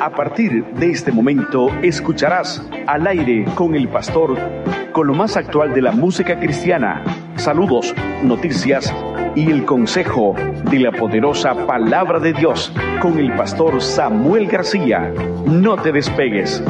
[0.00, 4.34] A partir de este momento escucharás al aire con el pastor
[4.92, 7.04] con lo más actual de la música cristiana,
[7.36, 8.94] saludos, noticias
[9.34, 10.34] y el consejo
[10.70, 15.12] de la poderosa palabra de Dios con el pastor Samuel García.
[15.44, 16.62] No te despegues.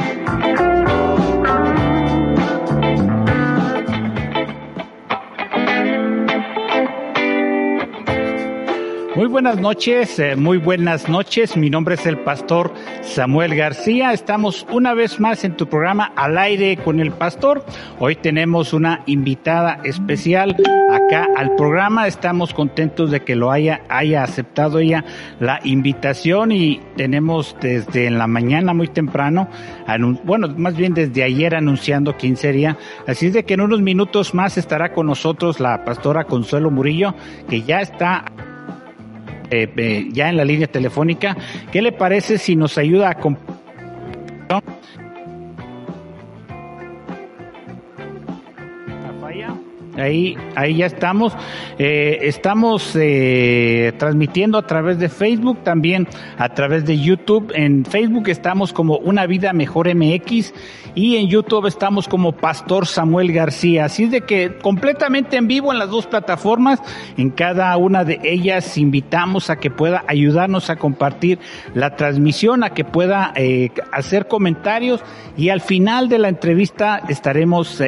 [9.21, 11.55] Muy buenas noches, eh, muy buenas noches.
[11.55, 14.15] Mi nombre es el pastor Samuel García.
[14.15, 17.63] Estamos una vez más en tu programa Al aire con el pastor.
[17.99, 20.57] Hoy tenemos una invitada especial
[20.91, 22.07] acá al programa.
[22.07, 25.05] Estamos contentos de que lo haya, haya aceptado ella
[25.39, 29.49] la invitación y tenemos desde en la mañana muy temprano,
[30.25, 32.79] bueno, más bien desde ayer anunciando quién sería.
[33.07, 37.15] Así es de que en unos minutos más estará con nosotros la pastora Consuelo Murillo,
[37.51, 38.25] que ya está
[39.51, 41.37] eh, eh, ya en la línea telefónica.
[41.73, 43.15] ¿Qué le parece si nos ayuda a
[50.01, 51.35] Ahí, ahí ya estamos.
[51.79, 57.53] Eh, estamos eh, transmitiendo a través de Facebook, también a través de YouTube.
[57.55, 60.55] En Facebook estamos como Una Vida Mejor MX
[60.95, 63.85] y en YouTube estamos como Pastor Samuel García.
[63.85, 66.81] Así es de que completamente en vivo en las dos plataformas,
[67.17, 71.39] en cada una de ellas invitamos a que pueda ayudarnos a compartir
[71.75, 75.03] la transmisión, a que pueda eh, hacer comentarios
[75.37, 77.81] y al final de la entrevista estaremos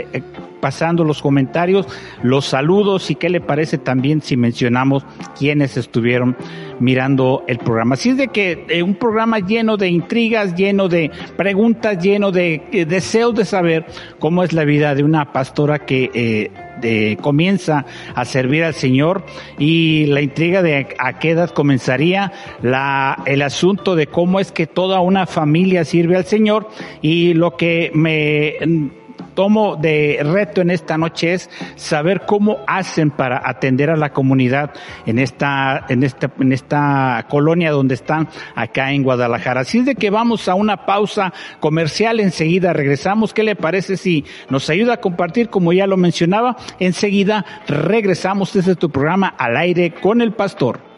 [0.62, 1.88] pasando los comentarios,
[2.22, 5.04] los saludos y qué le parece también si mencionamos
[5.36, 6.36] quiénes estuvieron
[6.78, 7.94] mirando el programa.
[7.94, 12.62] Así es de que eh, un programa lleno de intrigas, lleno de preguntas, lleno de
[12.70, 13.86] eh, deseos de saber
[14.20, 17.84] cómo es la vida de una pastora que eh, comienza
[18.14, 19.24] a servir al Señor
[19.58, 24.68] y la intriga de a qué edad comenzaría, la, el asunto de cómo es que
[24.68, 26.68] toda una familia sirve al Señor
[27.00, 28.54] y lo que me
[29.34, 34.72] tomo de reto en esta noche es saber cómo hacen para atender a la comunidad
[35.06, 39.62] en esta, en esta, en esta colonia donde están acá en Guadalajara.
[39.62, 43.34] Así es de que vamos a una pausa comercial, enseguida regresamos.
[43.34, 46.56] ¿Qué le parece si nos ayuda a compartir, como ya lo mencionaba?
[46.78, 50.91] Enseguida regresamos desde tu programa al aire con el pastor.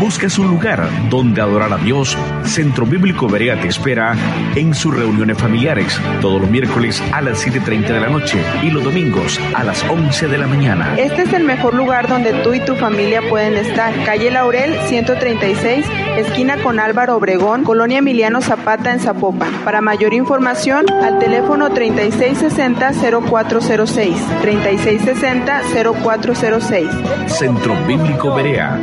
[0.00, 4.14] Buscas un lugar donde adorar a Dios, Centro Bíblico Berea te espera
[4.54, 8.84] en sus reuniones familiares todos los miércoles a las 7.30 de la noche y los
[8.84, 10.94] domingos a las 11 de la mañana.
[10.98, 13.92] Este es el mejor lugar donde tú y tu familia pueden estar.
[14.04, 15.84] Calle Laurel 136,
[16.20, 19.52] esquina con Álvaro Obregón, Colonia Emiliano Zapata en Zapopan.
[19.64, 24.14] Para mayor información, al teléfono 3660-0406.
[24.42, 27.28] 3660-0406.
[27.28, 28.78] Centro Bíblico Berea,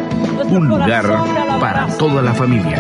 [0.49, 1.05] un lugar
[1.59, 2.77] para toda la familia.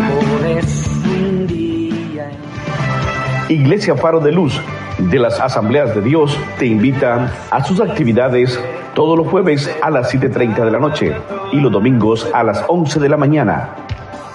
[3.49, 4.59] Iglesia Faro de Luz
[4.97, 8.59] de las Asambleas de Dios te invita a sus actividades
[8.93, 11.15] todos los jueves a las 7.30 de la noche
[11.51, 13.75] y los domingos a las 11 de la mañana.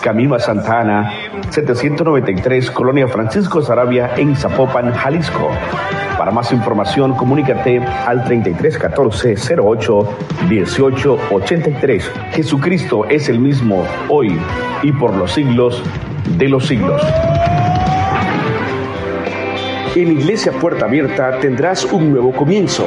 [0.00, 1.12] Camino a Santa Ana,
[1.50, 5.50] 793, Colonia Francisco Sarabia, en Zapopan, Jalisco.
[6.16, 10.08] Para más información, comunícate al 3314 08
[10.48, 12.12] 18 83.
[12.32, 14.38] Jesucristo es el mismo hoy
[14.82, 15.82] y por los siglos
[16.38, 17.02] de los siglos.
[19.94, 22.86] En Iglesia Puerta Abierta tendrás un nuevo comienzo.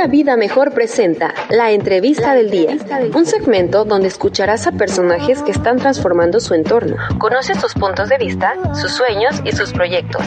[0.00, 2.74] Una vida mejor presenta La entrevista del día,
[3.14, 6.96] un segmento donde escucharás a personajes que están transformando su entorno.
[7.18, 10.22] Conoce sus puntos de vista, sus sueños y sus proyectos.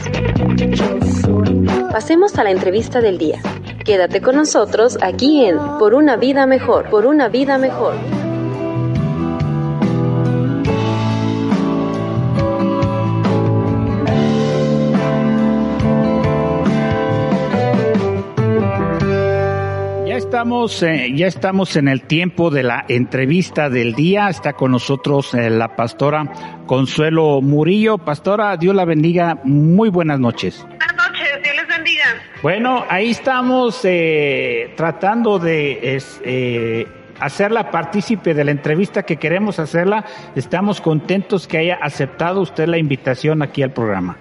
[1.92, 3.42] Pasemos a la entrevista del día.
[3.84, 7.96] Quédate con nosotros aquí en Por una vida mejor, por una vida mejor.
[20.44, 24.28] Estamos, eh, ya estamos en el tiempo de la entrevista del día.
[24.28, 26.26] Está con nosotros eh, la pastora
[26.66, 27.98] Consuelo Murillo.
[27.98, 29.38] Pastora, Dios la bendiga.
[29.46, 30.66] Muy buenas noches.
[30.68, 32.04] Buenas noches, Dios les bendiga.
[32.42, 36.88] Bueno, ahí estamos eh, tratando de es, eh,
[37.22, 40.04] hacerla partícipe de la entrevista que queremos hacerla.
[40.36, 44.18] Estamos contentos que haya aceptado usted la invitación aquí al programa.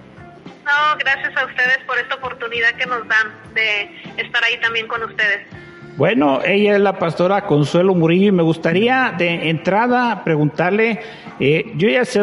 [0.63, 5.03] No, gracias a ustedes por esta oportunidad que nos dan de estar ahí también con
[5.03, 5.62] ustedes.
[5.95, 10.99] Bueno, ella es la pastora Consuelo Murillo y me gustaría de entrada preguntarle,
[11.39, 12.21] eh, yo ya sé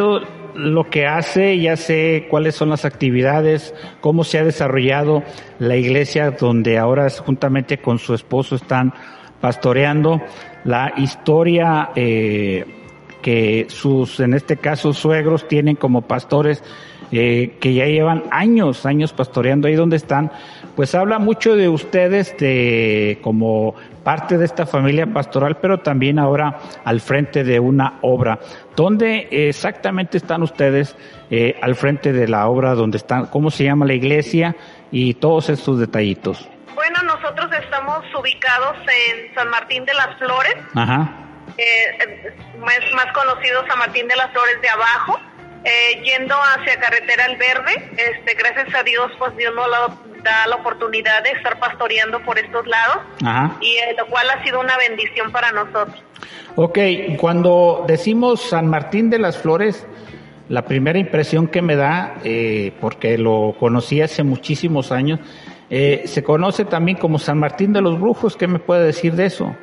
[0.55, 5.23] lo que hace, ya sé cuáles son las actividades, cómo se ha desarrollado
[5.61, 8.93] la iglesia donde ahora juntamente con su esposo están
[9.41, 10.21] pastoreando,
[10.65, 12.65] la historia eh,
[13.23, 16.65] que sus, en este caso, suegros tienen como pastores
[17.13, 20.31] eh, que ya llevan años, años pastoreando ahí donde están,
[20.77, 23.75] pues habla mucho de ustedes de como
[24.05, 28.39] parte de esta familia pastoral, pero también ahora al frente de una obra.
[28.77, 30.97] ¿Dónde exactamente están ustedes
[31.31, 32.75] eh, al frente de la obra?
[32.75, 33.27] ¿Dónde están?
[33.27, 34.57] ¿Cómo se llama la iglesia?
[34.91, 36.49] Y todos estos detallitos.
[36.75, 40.57] Bueno, nosotros estamos ubicados en San Martín de las Flores.
[40.75, 41.13] Ajá.
[41.59, 45.21] Eh, más, más conocido San Martín de las Flores de abajo.
[45.65, 49.69] Eh, yendo hacia Carretera al Verde, este, gracias a Dios, pues Dios nos
[50.23, 53.57] da la oportunidad de estar pastoreando por estos lados, Ajá.
[53.61, 56.03] y eh, lo cual ha sido una bendición para nosotros.
[56.57, 56.79] Ok,
[57.19, 59.87] cuando decimos San Martín de las Flores,
[60.49, 65.21] la primera impresión que me da, eh, porque lo conocí hace muchísimos años,
[65.71, 68.37] eh, se conoce también como San Martín de los Brujos.
[68.37, 69.55] ¿Qué me puede decir de eso?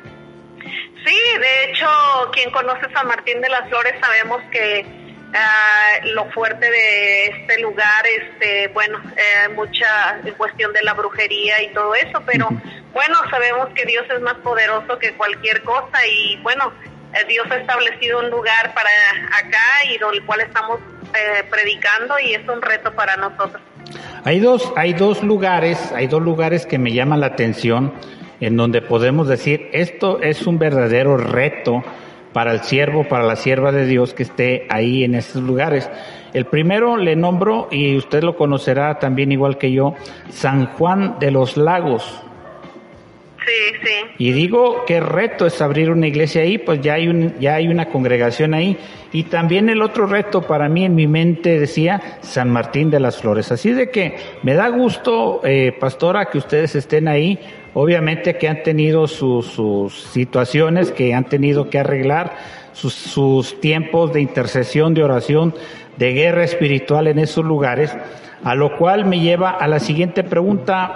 [1.04, 1.86] Sí, de hecho,
[2.32, 4.86] quien conoce San Martín de las Flores sabemos que
[5.34, 11.72] ah, lo fuerte de este lugar, este, bueno, eh, mucha cuestión de la brujería y
[11.72, 12.48] todo eso, pero
[12.92, 16.72] bueno, sabemos que Dios es más poderoso que cualquier cosa y bueno,
[17.14, 18.90] eh, Dios ha establecido un lugar para
[19.38, 20.80] acá y del cual estamos
[21.14, 23.62] eh, predicando y es un reto para nosotros.
[24.24, 27.94] Hay dos, hay dos lugares, hay dos lugares que me llaman la atención,
[28.40, 31.82] en donde podemos decir esto es un verdadero reto
[32.32, 35.90] para el siervo, para la sierva de Dios que esté ahí en esos lugares.
[36.32, 39.94] El primero le nombro, y usted lo conocerá también igual que yo,
[40.28, 42.22] San Juan de los Lagos.
[43.38, 43.94] Sí, sí.
[44.18, 47.68] Y digo qué reto es abrir una iglesia ahí, pues ya hay un, ya hay
[47.68, 48.76] una congregación ahí.
[49.10, 53.16] Y también el otro reto para mí en mi mente decía San Martín de las
[53.18, 53.50] Flores.
[53.50, 57.38] Así de que me da gusto, eh, pastora, que ustedes estén ahí.
[57.80, 59.46] Obviamente que han tenido sus,
[60.12, 62.34] situaciones, que han tenido que arreglar
[62.72, 65.54] sus, tiempos de intercesión, de oración,
[65.96, 67.96] de guerra espiritual en esos lugares.
[68.42, 70.92] A lo cual me lleva a la siguiente pregunta,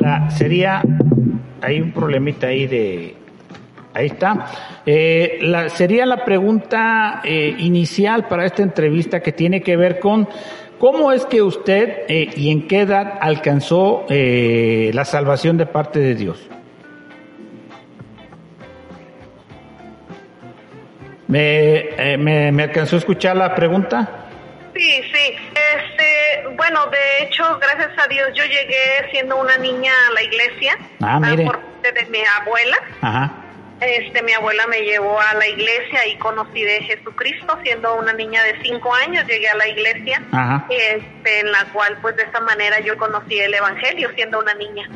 [0.00, 0.82] la- sería
[1.60, 3.16] hay un problemita ahí de...
[3.92, 4.46] Ahí está.
[4.86, 10.26] Eh, la, sería la pregunta eh, inicial para esta entrevista que tiene que ver con
[10.84, 15.98] cómo es que usted eh, y en qué edad alcanzó eh, la salvación de parte
[15.98, 16.46] de Dios.
[21.26, 24.26] ¿Me, eh, me, me alcanzó a escuchar la pregunta?
[24.74, 25.36] Sí, sí.
[25.54, 30.76] Este, bueno, de hecho, gracias a Dios, yo llegué siendo una niña a la iglesia.
[31.00, 31.46] Ah, mire.
[31.46, 32.76] Por parte de mi abuela.
[33.00, 33.43] Ajá.
[33.80, 38.42] Este, mi abuela me llevó a la iglesia y conocí de Jesucristo siendo una niña
[38.44, 39.26] de cinco años.
[39.26, 40.66] Llegué a la iglesia, Ajá.
[40.70, 44.88] este, en la cual, pues, de esta manera yo conocí el evangelio siendo una niña.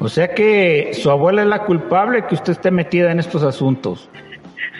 [0.00, 4.08] O sea que su abuela es la culpable que usted esté metida en estos asuntos.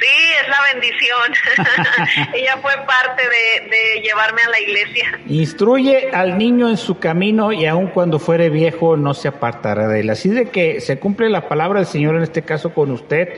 [0.01, 0.07] Sí,
[0.43, 2.33] es la bendición.
[2.35, 5.19] Ella fue parte de, llevarme a la iglesia.
[5.27, 10.01] Instruye al niño en su camino y aun cuando fuere viejo no se apartará de
[10.01, 10.11] él.
[10.11, 13.29] Así de que se cumple la palabra del Señor en este caso con usted.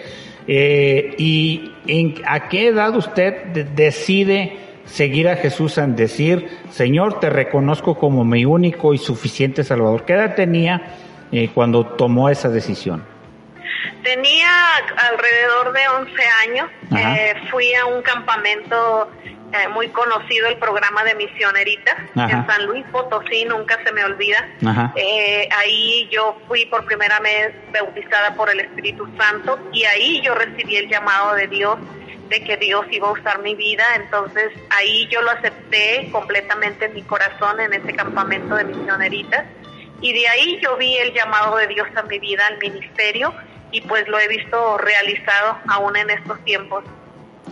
[0.47, 7.21] Eh, ¿Y en, a qué edad usted de- decide seguir a Jesús en decir, Señor,
[7.21, 10.05] te reconozco como mi único y suficiente Salvador?
[10.05, 10.83] ¿Qué edad tenía
[11.31, 13.05] eh, cuando tomó esa decisión?
[14.03, 14.51] Tenía
[14.97, 16.71] alrededor de 11 años.
[16.97, 19.11] Eh, fui a un campamento
[19.53, 24.49] eh, muy conocido, el programa de misioneritas en San Luis Potosí, nunca se me olvida.
[24.95, 30.35] Eh, ahí yo fui por primera vez bautizada por el Espíritu Santo y ahí yo
[30.35, 31.79] recibí el llamado de Dios
[32.29, 36.95] de que Dios iba a usar mi vida, entonces ahí yo lo acepté completamente en
[36.95, 39.47] mi corazón en ese campamento de misioneritas.
[40.01, 43.35] Y de ahí yo vi el llamado de Dios a mi vida, al ministerio,
[43.73, 46.85] y pues lo he visto realizado aún en estos tiempos.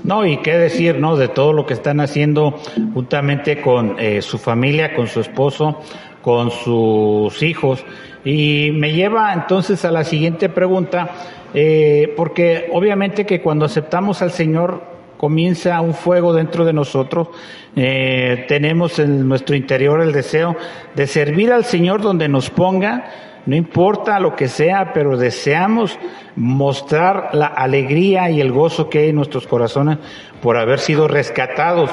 [0.05, 1.17] No, y qué decir, ¿no?
[1.17, 2.53] De todo lo que están haciendo
[2.95, 5.81] juntamente con eh, su familia, con su esposo,
[6.23, 7.85] con sus hijos.
[8.25, 11.11] Y me lleva entonces a la siguiente pregunta,
[11.55, 14.83] eh, porque obviamente que cuando aceptamos al Señor
[15.17, 17.29] comienza un fuego dentro de nosotros,
[17.75, 20.57] eh, tenemos en nuestro interior el deseo
[20.95, 23.11] de servir al Señor donde nos ponga,
[23.49, 25.99] no importa lo que sea, pero deseamos
[26.37, 29.97] mostrar la alegría y el gozo que hay en nuestros corazones
[30.43, 31.91] por haber sido rescatados.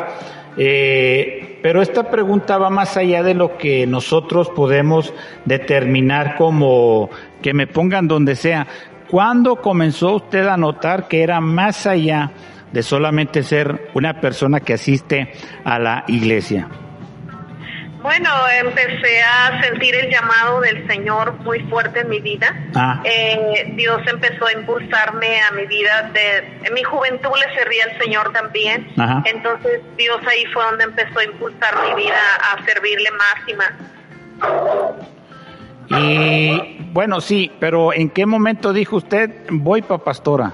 [0.57, 5.13] Eh, pero esta pregunta va más allá de lo que nosotros podemos
[5.45, 7.09] determinar como
[7.41, 8.67] que me pongan donde sea.
[9.09, 12.31] ¿Cuándo comenzó usted a notar que era más allá
[12.73, 15.31] de solamente ser una persona que asiste
[15.63, 16.67] a la iglesia?
[18.05, 18.29] Bueno,
[18.61, 22.55] empecé a sentir el llamado del Señor muy fuerte en mi vida.
[22.75, 23.01] Ah.
[23.03, 26.11] Eh, Dios empezó a impulsarme a mi vida.
[26.13, 28.87] De, en mi juventud le servía al Señor también.
[29.25, 32.19] Entonces Dios ahí fue donde empezó a impulsar mi vida
[32.53, 33.73] a servirle más y más.
[35.89, 40.53] Y bueno, sí, pero ¿en qué momento dijo usted voy para pastora?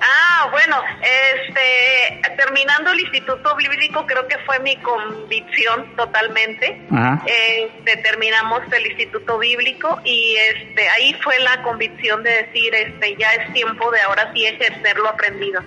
[0.00, 6.80] Ah, bueno, este, terminando el Instituto Bíblico creo que fue mi convicción totalmente.
[7.26, 13.32] Este, terminamos el Instituto Bíblico y este, ahí fue la convicción de decir, este, ya
[13.34, 15.62] es tiempo de ahora sí ejercer lo aprendido.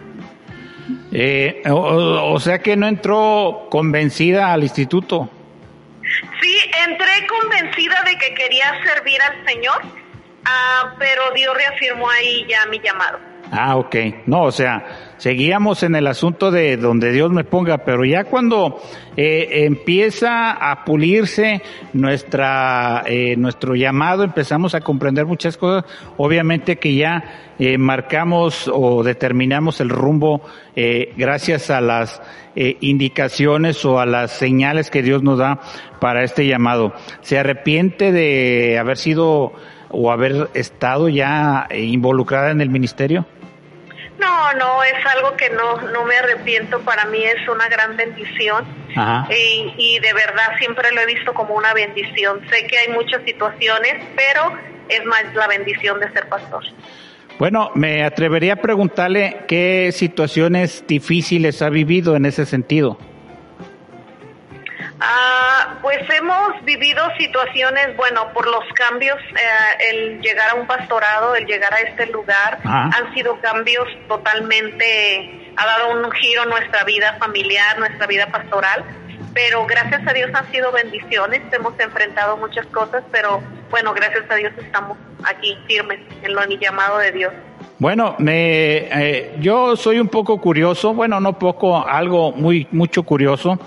[1.12, 5.30] Eh, o, sea que no entró convencida al instituto.
[6.42, 9.82] Sí, entré convencida de que quería servir al Señor,
[10.46, 13.20] ah, pero Dios reafirmó ahí ya mi llamado.
[13.52, 13.96] Ah, ok.
[14.26, 18.82] No, o sea, seguíamos en el asunto de donde Dios me ponga, pero ya cuando
[19.16, 21.62] eh, empieza a pulirse
[21.94, 29.04] nuestra, eh, nuestro llamado, empezamos a comprender muchas cosas, obviamente que ya eh, marcamos o
[29.04, 30.42] determinamos el rumbo
[31.18, 32.22] gracias a las
[32.54, 35.60] indicaciones o a las señales que Dios nos da
[36.00, 36.94] para este llamado.
[37.22, 39.54] ¿Se arrepiente de haber sido
[39.90, 43.26] o haber estado ya involucrada en el ministerio?
[44.20, 48.66] No, no, es algo que no, no me arrepiento, para mí es una gran bendición
[49.30, 52.42] y, y, de verdad siempre lo he visto como una bendición.
[52.50, 54.58] Sé que hay muchas situaciones, pero
[54.90, 56.64] es más la bendición de ser pastor.
[57.38, 62.98] Bueno, me atrevería a preguntarle qué situaciones difíciles ha vivido en ese sentido.
[65.00, 71.36] Ah, pues hemos vivido situaciones, bueno, por los cambios, eh, el llegar a un pastorado,
[71.36, 76.84] el llegar a este lugar, han sido cambios totalmente, ha dado un giro a nuestra
[76.84, 78.84] vida familiar, nuestra vida pastoral,
[79.36, 84.36] pero gracias a Dios han sido bendiciones, hemos enfrentado muchas cosas, pero bueno, gracias a
[84.36, 87.34] Dios estamos aquí firmes en lo mi llamado de Dios.
[87.78, 93.60] Bueno, me, eh, yo soy un poco curioso, bueno, no poco, algo muy, mucho curioso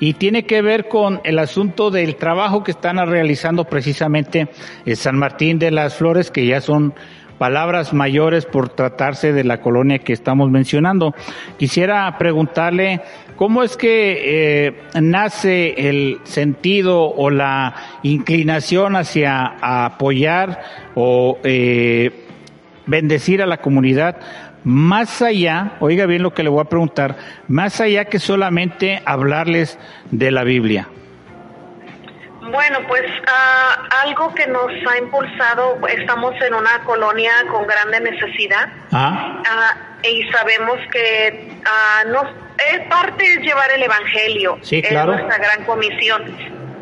[0.00, 4.48] y tiene que ver con el asunto del trabajo que están realizando precisamente
[4.84, 6.94] en San Martín de las Flores, que ya son
[7.38, 11.14] palabras mayores por tratarse de la colonia que estamos mencionando.
[11.58, 13.02] Quisiera preguntarle
[13.36, 20.62] cómo es que eh, nace el sentido o la inclinación hacia apoyar
[20.94, 22.10] o eh,
[22.86, 24.16] bendecir a la comunidad
[24.66, 27.14] más allá, oiga bien lo que le voy a preguntar,
[27.46, 29.78] más allá que solamente hablarles
[30.10, 30.88] de la Biblia.
[32.50, 38.68] Bueno, pues ah, algo que nos ha impulsado, estamos en una colonia con grande necesidad
[38.90, 39.40] ah.
[39.48, 41.48] Ah, y sabemos que
[42.08, 42.24] nos,
[42.72, 45.12] es parte es llevar el Evangelio, sí, claro.
[45.14, 46.24] es nuestra gran comisión,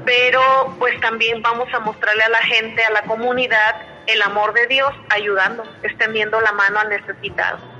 [0.07, 3.77] pero pues también vamos a mostrarle a la gente, a la comunidad,
[4.07, 7.74] el amor de Dios ayudando, extendiendo la mano al necesitado.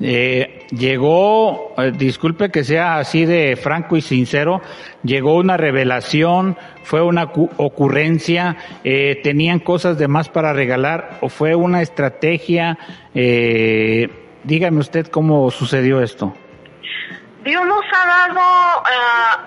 [0.00, 4.60] Eh, llegó, eh, disculpe que sea así de franco y sincero,
[5.02, 7.24] llegó una revelación, fue una
[7.56, 12.78] ocurrencia, eh, tenían cosas de más para regalar o fue una estrategia.
[13.14, 14.08] Eh,
[14.44, 16.32] dígame usted cómo sucedió esto.
[17.44, 18.82] Dios nos ha dado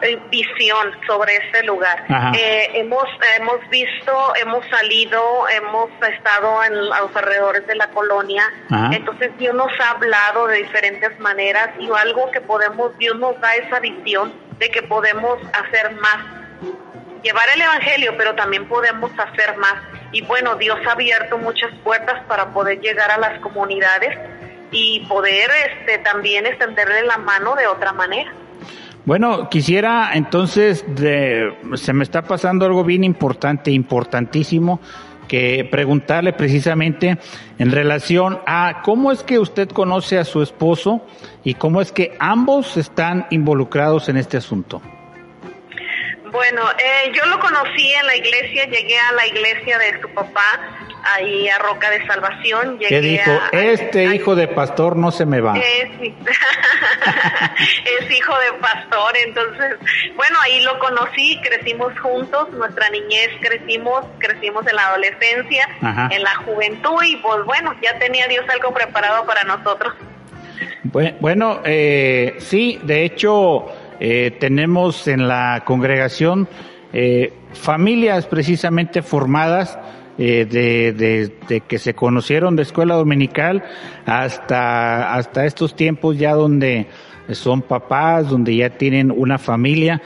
[0.01, 2.05] eh, visión sobre este lugar.
[2.33, 3.03] Eh, hemos,
[3.38, 8.43] hemos visto, hemos salido, hemos estado en, a los alrededores de la colonia.
[8.91, 13.55] Entonces Dios nos ha hablado de diferentes maneras y algo que podemos, Dios nos da
[13.55, 16.17] esa visión de que podemos hacer más.
[17.24, 19.75] Llevar el Evangelio, pero también podemos hacer más.
[20.12, 24.17] Y bueno, Dios ha abierto muchas puertas para poder llegar a las comunidades
[24.71, 28.31] y poder este, también extenderle la mano de otra manera.
[29.03, 34.79] Bueno, quisiera entonces, de, se me está pasando algo bien importante, importantísimo,
[35.27, 37.17] que preguntarle precisamente
[37.57, 41.05] en relación a cómo es que usted conoce a su esposo
[41.43, 44.81] y cómo es que ambos están involucrados en este asunto.
[46.31, 50.80] Bueno, eh, yo lo conocí en la iglesia, llegué a la iglesia de su papá
[51.03, 52.79] ahí a Roca de Salvación.
[52.79, 53.31] Llegué ¿Qué dijo?
[53.51, 55.58] este hijo de pastor no se me va.
[55.58, 56.12] Es, es
[58.12, 59.77] hijo de pastor, entonces,
[60.15, 65.67] bueno, ahí lo conocí, crecimos juntos, nuestra niñez crecimos, crecimos en la adolescencia,
[66.10, 69.93] en la juventud y pues bueno, ya tenía Dios algo preparado para nosotros.
[70.84, 73.65] Bueno, eh, sí, de hecho,
[74.00, 76.50] eh, tenemos en la congregación
[76.91, 79.77] eh, familias precisamente formadas
[80.23, 83.63] eh, de, que se conocieron de escuela dominical
[84.05, 86.85] hasta, hasta estos tiempos ya donde
[87.31, 89.99] son papás, donde ya tienen una familia,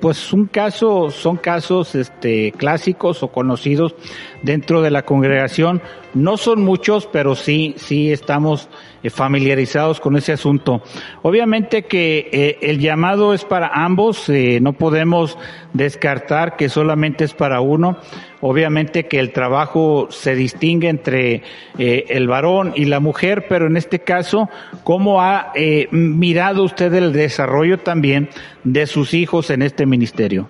[0.00, 3.94] pues un caso, son casos este, clásicos o conocidos
[4.42, 5.80] dentro de la congregación.
[6.12, 8.68] No son muchos, pero sí, sí estamos
[9.02, 10.82] eh, familiarizados con ese asunto.
[11.22, 15.36] Obviamente que eh, el llamado es para ambos, eh, no podemos
[15.72, 17.98] descartar que solamente es para uno.
[18.40, 21.42] Obviamente que el trabajo se distingue entre
[21.78, 24.50] el varón y la mujer, pero en este caso,
[24.82, 25.52] ¿cómo ha
[25.90, 28.28] mirado usted el desarrollo también
[28.64, 30.48] de sus hijos en este ministerio?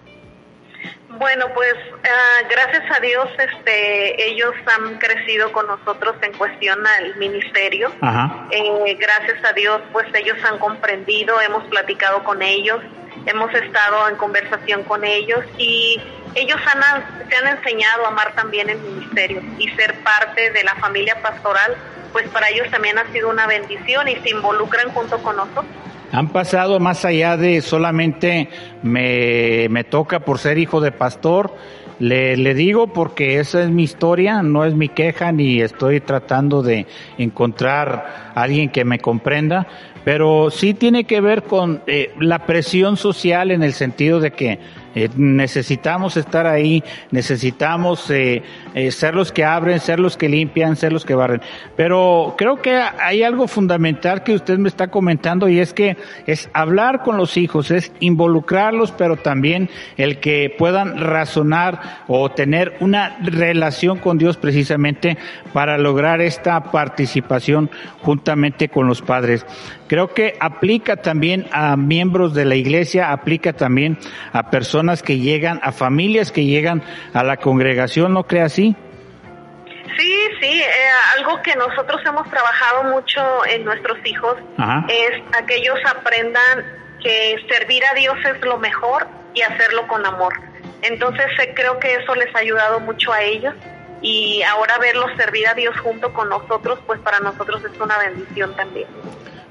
[1.19, 7.17] Bueno, pues ah, gracias a Dios, este, ellos han crecido con nosotros en cuestión al
[7.17, 7.93] ministerio.
[8.51, 12.81] Eh, gracias a Dios, pues ellos han comprendido, hemos platicado con ellos,
[13.27, 16.01] hemos estado en conversación con ellos y
[16.35, 20.75] ellos han, se han enseñado a amar también el ministerio y ser parte de la
[20.77, 21.77] familia pastoral,
[22.13, 25.67] pues para ellos también ha sido una bendición y se involucran junto con nosotros
[26.15, 28.49] han pasado más allá de solamente
[28.85, 31.57] me, me toca por ser hijo de pastor.
[31.99, 36.63] Le, le, digo porque esa es mi historia, no es mi queja ni estoy tratando
[36.63, 36.87] de
[37.19, 39.67] encontrar a alguien que me comprenda,
[40.05, 44.61] pero sí tiene que ver con eh, la presión social en el sentido de que
[44.95, 48.43] eh, necesitamos estar ahí, necesitamos eh,
[48.75, 51.41] eh, ser los que abren, ser los que limpian, ser los que barren.
[51.77, 56.49] Pero creo que hay algo fundamental que usted me está comentando y es que es
[56.53, 63.19] hablar con los hijos, es involucrarlos, pero también el que puedan razonar o tener una
[63.23, 65.19] relación con Dios precisamente
[65.53, 69.45] para lograr esta participación juntamente con los padres.
[69.87, 73.99] Creo que aplica también a miembros de la iglesia, aplica también
[74.33, 78.77] a personas que llegan, a familias que llegan a la congregación, ¿no cree así?
[79.97, 80.67] Sí, sí, eh,
[81.19, 84.37] algo que nosotros hemos trabajado mucho en nuestros hijos
[84.89, 86.65] es a que ellos aprendan
[87.03, 90.33] que servir a Dios es lo mejor y hacerlo con amor.
[90.83, 93.55] Entonces eh, creo que eso les ha ayudado mucho a ellos
[94.03, 98.55] y ahora verlos servir a Dios junto con nosotros, pues para nosotros es una bendición
[98.57, 98.87] también.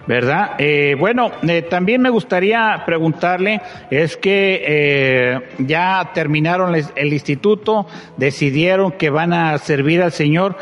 [0.07, 0.51] ¿Verdad?
[0.57, 7.87] Eh, bueno, eh, también me gustaría preguntarle, es que eh, ya terminaron el instituto,
[8.17, 10.57] decidieron que van a servir al Señor,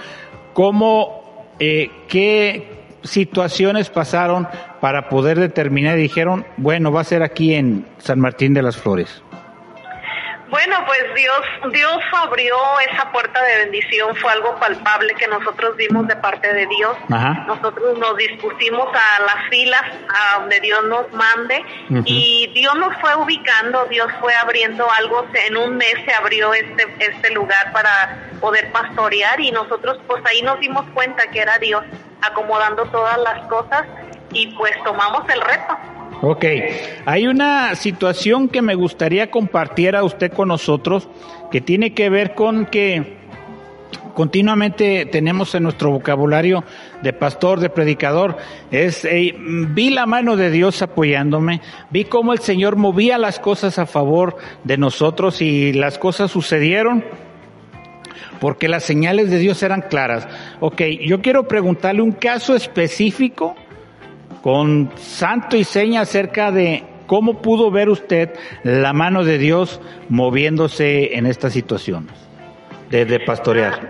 [0.53, 1.21] ¿cómo,
[1.57, 2.67] qué
[3.03, 4.47] situaciones pasaron
[4.79, 9.23] para poder determinar dijeron, bueno, va a ser aquí en San Martín de las Flores?
[10.91, 12.57] Pues Dios, Dios abrió
[12.91, 16.97] esa puerta de bendición, fue algo palpable que nosotros vimos de parte de Dios.
[17.47, 21.63] Nosotros nos dispusimos a las filas a donde Dios nos mande
[22.03, 26.83] y Dios nos fue ubicando, Dios fue abriendo algo, en un mes se abrió este,
[26.99, 31.85] este lugar para poder pastorear y nosotros pues ahí nos dimos cuenta que era Dios
[32.21, 33.85] acomodando todas las cosas
[34.33, 36.00] y pues tomamos el reto.
[36.23, 36.45] Ok,
[37.05, 41.09] hay una situación que me gustaría compartir a usted con nosotros
[41.49, 43.17] que tiene que ver con que
[44.13, 46.63] continuamente tenemos en nuestro vocabulario
[47.01, 48.37] de pastor, de predicador,
[48.69, 49.07] es
[49.69, 54.37] vi la mano de Dios apoyándome, vi cómo el Señor movía las cosas a favor
[54.63, 57.03] de nosotros y las cosas sucedieron
[58.39, 60.27] porque las señales de Dios eran claras.
[60.59, 63.55] Ok, yo quiero preguntarle un caso específico
[64.41, 71.15] con santo y seña acerca de cómo pudo ver usted la mano de Dios moviéndose
[71.15, 72.09] en esta situación
[72.89, 73.87] de, pastorear.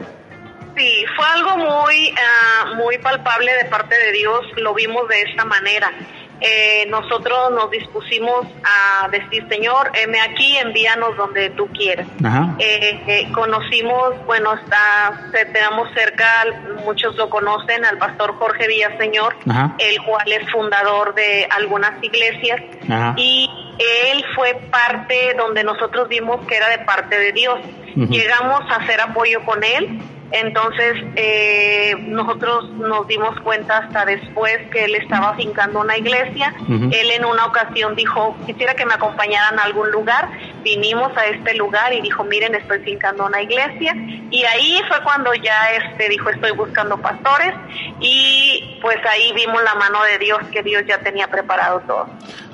[0.78, 5.44] Sí, fue algo muy, ah, muy palpable de parte de Dios, lo vimos de esta
[5.46, 5.92] manera
[6.42, 12.08] eh, nosotros nos dispusimos a decir, Señor, heme aquí, envíanos donde tú quieras.
[12.58, 16.26] Eh, eh, conocimos, bueno, está, tenemos cerca,
[16.84, 19.36] muchos lo conocen, al pastor Jorge Villaseñor,
[19.78, 22.60] el cual es fundador de algunas iglesias,
[23.18, 27.60] y él fue parte donde nosotros vimos que era de parte de Dios.
[27.96, 34.86] Llegamos a hacer apoyo con él entonces, eh, nosotros nos dimos cuenta hasta después que
[34.86, 36.54] él estaba fincando una iglesia.
[36.70, 40.30] Él en una ocasión dijo, quisiera que me acompañaran a algún lugar.
[40.63, 43.94] Vinimos a este lugar y dijo, miren, estoy fincando una iglesia.
[44.32, 47.54] Y ahí fue cuando ya este dijo, estoy buscando pastores.
[48.00, 52.08] Y pues ahí vimos la mano de Dios, que Dios ya tenía preparado todo.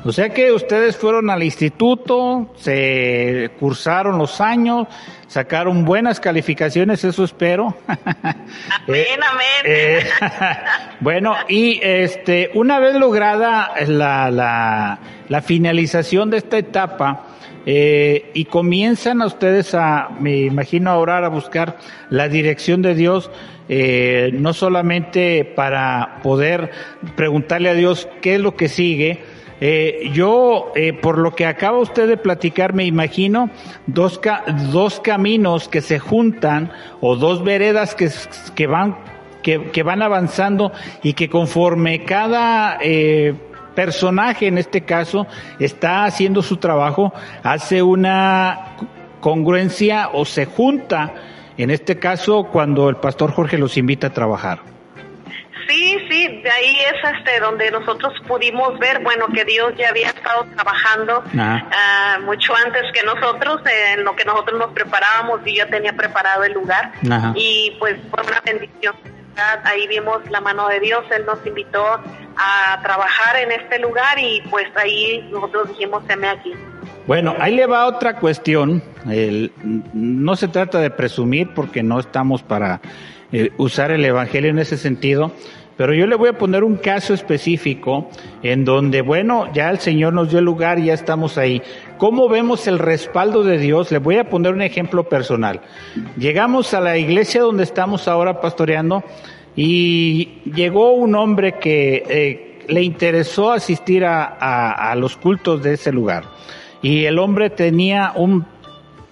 [0.03, 4.87] O sea que ustedes fueron al instituto, se cursaron los años,
[5.27, 7.77] sacaron buenas calificaciones, eso espero.
[7.87, 9.63] Amén, amén.
[9.65, 9.99] Eh,
[10.99, 14.31] bueno, y este, una vez lograda la,
[15.27, 17.27] la, finalización de esta etapa,
[17.65, 21.77] eh, y comienzan a ustedes a, me imagino, a orar, a buscar
[22.09, 23.29] la dirección de Dios,
[23.67, 26.71] eh, no solamente para poder
[27.17, 29.21] preguntarle a Dios qué es lo que sigue,
[29.59, 33.49] eh, yo, eh, por lo que acaba usted de platicar, me imagino
[33.87, 34.21] dos,
[34.71, 38.11] dos caminos que se juntan o dos veredas que,
[38.53, 38.97] que van,
[39.41, 43.33] que, que, van avanzando y que conforme cada eh,
[43.73, 45.25] personaje, en este caso,
[45.59, 48.75] está haciendo su trabajo, hace una
[49.21, 51.15] congruencia o se junta,
[51.57, 54.76] en este caso, cuando el pastor Jorge los invita a trabajar.
[55.67, 60.07] Sí, sí, de ahí es este donde nosotros pudimos ver, bueno, que Dios ya había
[60.07, 63.61] estado trabajando uh, mucho antes que nosotros,
[63.93, 66.93] en lo que nosotros nos preparábamos y ya tenía preparado el lugar.
[67.35, 68.95] Y pues fue una bendición.
[69.63, 71.83] Ahí vimos la mano de Dios, Él nos invitó
[72.37, 76.53] a trabajar en este lugar y pues ahí nosotros dijimos, me aquí.
[77.05, 78.81] Bueno, ahí le va otra cuestión.
[79.09, 79.51] El,
[79.93, 82.81] no se trata de presumir porque no estamos para
[83.31, 85.33] eh, usar el Evangelio en ese sentido,
[85.77, 88.09] pero yo le voy a poner un caso específico
[88.41, 91.61] en donde, bueno, ya el Señor nos dio el lugar, ya estamos ahí.
[91.97, 93.91] ¿Cómo vemos el respaldo de Dios?
[93.91, 95.61] Le voy a poner un ejemplo personal.
[96.17, 99.03] Llegamos a la iglesia donde estamos ahora pastoreando
[99.55, 105.91] y llegó un hombre que eh, le interesó asistir a, a los cultos de ese
[105.91, 106.23] lugar.
[106.81, 108.45] Y el hombre tenía un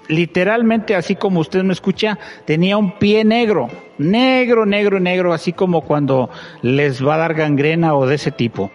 [0.08, 5.82] literalmente, así como usted me escucha, tenía un pie negro, negro, negro, negro, así como
[5.82, 6.30] cuando
[6.62, 8.72] les va a dar gangrena o de ese tipo.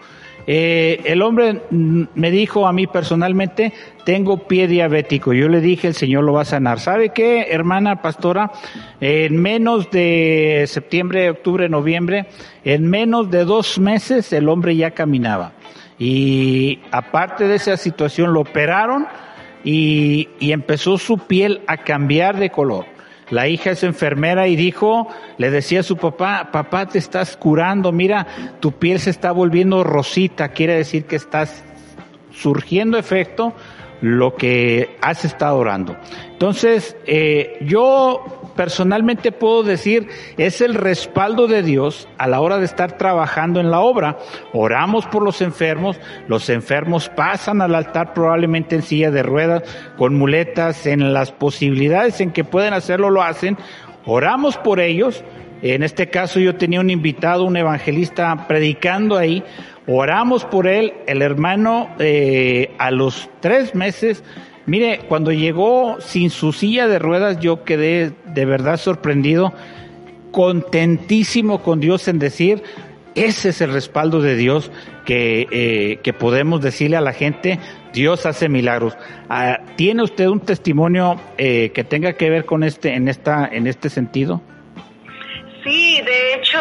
[0.47, 3.73] Eh, el hombre me dijo a mí personalmente,
[4.05, 5.33] tengo pie diabético.
[5.33, 6.81] Yo le dije, el Señor lo va a sanar.
[6.81, 8.51] ¿Sabe qué, hermana pastora?
[9.01, 12.27] En menos de septiembre, octubre, noviembre,
[12.65, 15.53] en menos de dos meses el hombre ya caminaba.
[15.99, 19.07] Y aparte de esa situación, lo operaron
[19.65, 22.87] y, empezó su piel a cambiar de color.
[23.31, 25.07] La hija es enfermera y dijo,
[25.39, 28.27] le decía a su papá, papá te estás curando, mira,
[28.59, 31.63] tu piel se está volviendo rosita, quiere decir que estás
[32.33, 33.55] surgiendo efecto
[34.01, 35.97] lo que has estado orando.
[36.33, 42.67] Entonces, eh, yo personalmente puedo decir es el respaldo de Dios a la hora de
[42.67, 44.19] estar trabajando en la obra.
[44.53, 49.63] Oramos por los enfermos, los enfermos pasan al altar probablemente en silla de ruedas,
[49.97, 53.57] con muletas, en las posibilidades en que pueden hacerlo lo hacen.
[54.05, 55.25] Oramos por ellos.
[55.63, 59.43] En este caso yo tenía un invitado, un evangelista predicando ahí.
[59.87, 60.93] Oramos por él.
[61.07, 64.23] El hermano eh, a los tres meses
[64.67, 69.53] Mire, cuando llegó sin su silla de ruedas, yo quedé de verdad sorprendido,
[70.31, 72.63] contentísimo con Dios en decir,
[73.15, 74.71] ese es el respaldo de Dios
[75.05, 77.59] que, eh, que podemos decirle a la gente,
[77.93, 78.97] Dios hace milagros.
[79.29, 83.67] Ah, ¿Tiene usted un testimonio eh, que tenga que ver con este, en esta, en
[83.67, 84.43] este sentido?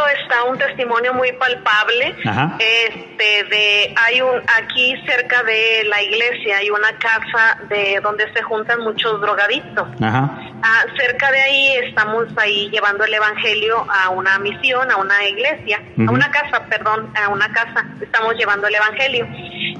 [0.09, 2.15] Está un testimonio muy palpable.
[2.59, 8.41] Este de hay un aquí cerca de la iglesia hay una casa de donde se
[8.43, 9.87] juntan muchos drogadictos.
[10.01, 15.81] Ah, cerca de ahí estamos ahí llevando el evangelio a una misión, a una iglesia,
[16.07, 17.85] a una casa, perdón, a una casa.
[18.01, 19.27] Estamos llevando el evangelio.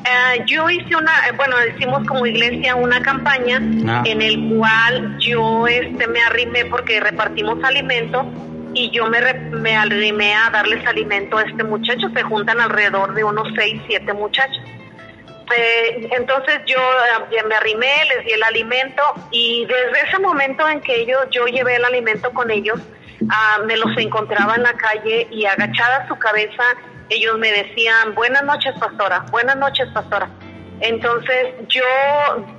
[0.05, 4.03] Ah, yo hice una, bueno, hicimos como iglesia una campaña ah.
[4.05, 8.25] en el cual yo este me arrimé porque repartimos alimentos
[8.73, 12.09] y yo me, me arrimé a darles alimento a este muchacho.
[12.13, 14.61] Se juntan alrededor de unos seis, siete muchachos.
[15.55, 19.01] Eh, entonces yo eh, me arrimé, les di el alimento
[19.31, 22.79] y desde ese momento en que yo, yo llevé el alimento con ellos,
[23.29, 26.63] ah, me los encontraba en la calle y agachada su cabeza,
[27.09, 30.29] ellos me decían, buenas noches pastora, buenas noches pastora.
[30.81, 31.83] Entonces yo,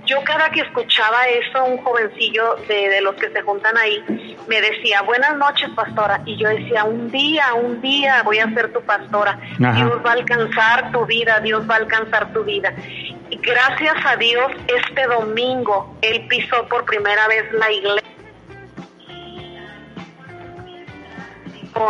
[0.04, 4.02] yo cada que escuchaba eso, un jovencillo de, de, los que se juntan ahí,
[4.46, 8.72] me decía, buenas noches pastora, y yo decía, un día, un día voy a ser
[8.72, 12.74] tu pastora, Dios va a alcanzar tu vida, Dios va a alcanzar tu vida.
[13.30, 18.10] Y gracias a Dios este domingo él pisó por primera vez la iglesia.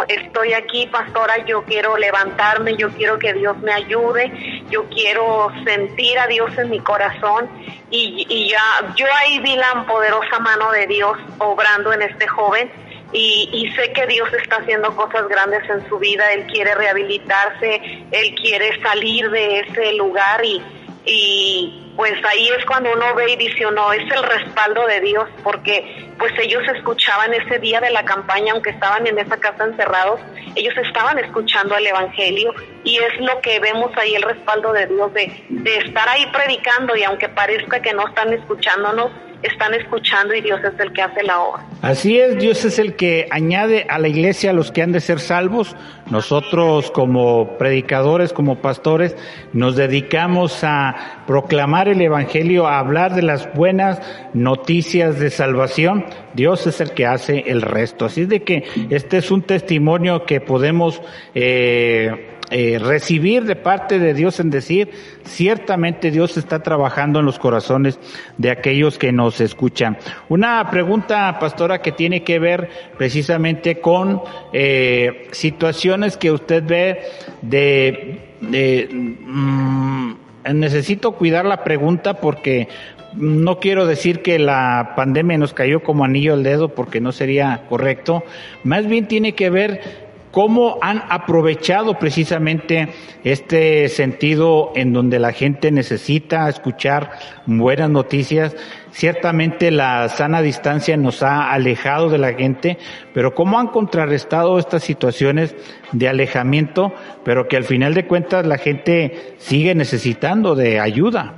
[0.08, 4.32] Estoy aquí, pastora, yo quiero levantarme, yo quiero que Dios me ayude,
[4.70, 7.48] yo quiero sentir a Dios en mi corazón
[7.90, 12.70] y, ya yo ahí vi la poderosa mano de Dios obrando en este joven
[13.12, 18.34] y, sé que Dios está haciendo cosas grandes en su vida, Él quiere rehabilitarse, Él
[18.36, 23.92] quiere salir de ese lugar y pues ahí es cuando uno ve y dice, no,
[23.92, 28.70] es el respaldo de Dios, porque pues ellos escuchaban ese día de la campaña, aunque
[28.70, 30.18] estaban en esa casa encerrados,
[30.54, 35.12] ellos estaban escuchando el Evangelio y es lo que vemos ahí, el respaldo de Dios,
[35.12, 39.10] de, de estar ahí predicando y aunque parezca que no están escuchándonos,
[39.42, 41.64] están escuchando y Dios es el que hace la obra.
[41.82, 45.00] Así es, Dios es el que añade a la iglesia a los que han de
[45.00, 45.76] ser salvos.
[46.10, 49.16] Nosotros como predicadores, como pastores,
[49.52, 54.00] nos dedicamos a proclamar el Evangelio, a hablar de las buenas
[54.34, 56.04] noticias de salvación.
[56.34, 58.04] Dios es el que hace el resto.
[58.04, 61.00] Así de que este es un testimonio que podemos
[61.34, 64.90] eh, eh, recibir de parte de Dios en decir,
[65.24, 67.98] ciertamente Dios está trabajando en los corazones
[68.38, 69.98] de aquellos que nos escuchan.
[70.28, 77.02] Una pregunta, pastora, que tiene que ver precisamente con eh, situaciones que usted ve
[77.42, 78.18] de...
[78.40, 80.14] Mm,
[80.54, 82.68] necesito cuidar la pregunta porque
[83.14, 87.66] no quiero decir que la pandemia nos cayó como anillo al dedo porque no sería
[87.68, 88.24] correcto,
[88.64, 92.88] más bien tiene que ver cómo han aprovechado precisamente
[93.24, 97.10] este sentido en donde la gente necesita escuchar
[97.46, 98.56] buenas noticias.
[98.92, 102.78] Ciertamente la sana distancia nos ha alejado de la gente,
[103.14, 105.54] pero cómo han contrarrestado estas situaciones
[105.92, 106.92] de alejamiento,
[107.24, 111.34] pero que al final de cuentas la gente sigue necesitando de ayuda.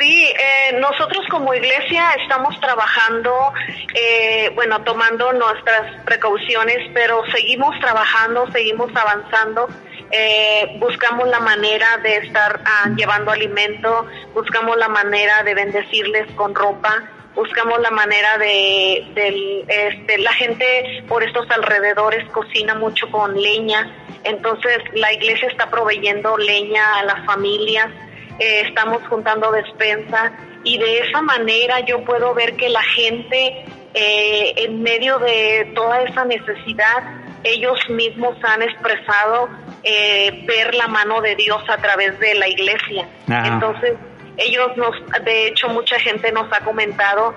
[0.00, 3.52] Sí, eh, nosotros como iglesia estamos trabajando,
[3.94, 9.68] eh, bueno, tomando nuestras precauciones, pero seguimos trabajando, seguimos avanzando.
[10.10, 16.54] Eh, buscamos la manera de estar ah, llevando alimento, buscamos la manera de bendecirles con
[16.54, 17.02] ropa,
[17.34, 23.90] buscamos la manera de, este, la gente por estos alrededores cocina mucho con leña,
[24.24, 27.88] entonces la iglesia está proveyendo leña a las familias.
[28.38, 30.32] Eh, estamos juntando despensa
[30.64, 36.02] y de esa manera yo puedo ver que la gente eh, en medio de toda
[36.02, 37.02] esa necesidad,
[37.44, 39.48] ellos mismos han expresado
[39.82, 43.08] eh, ver la mano de Dios a través de la iglesia.
[43.28, 43.94] Entonces,
[44.36, 44.94] ellos nos,
[45.24, 47.34] de hecho, mucha gente nos ha comentado,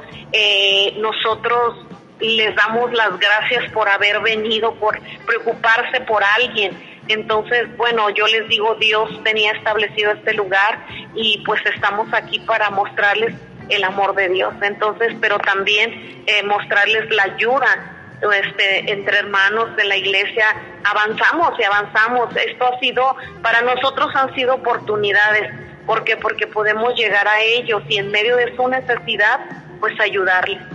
[0.98, 1.86] nosotros
[2.20, 8.48] les damos las gracias por haber venido, por preocuparse por alguien entonces, bueno, yo les
[8.48, 13.36] digo, Dios tenía establecido este lugar y pues estamos aquí para mostrarles
[13.70, 14.54] el amor de Dios.
[14.62, 20.46] Entonces, pero también eh, mostrarles la ayuda este, entre hermanos de la iglesia.
[20.84, 22.36] Avanzamos y avanzamos.
[22.36, 25.54] Esto ha sido, para nosotros han sido oportunidades.
[25.86, 26.18] ¿Por qué?
[26.18, 29.39] Porque podemos llegar a ellos y en medio de su necesidad,
[29.80, 30.75] pues ayudarles.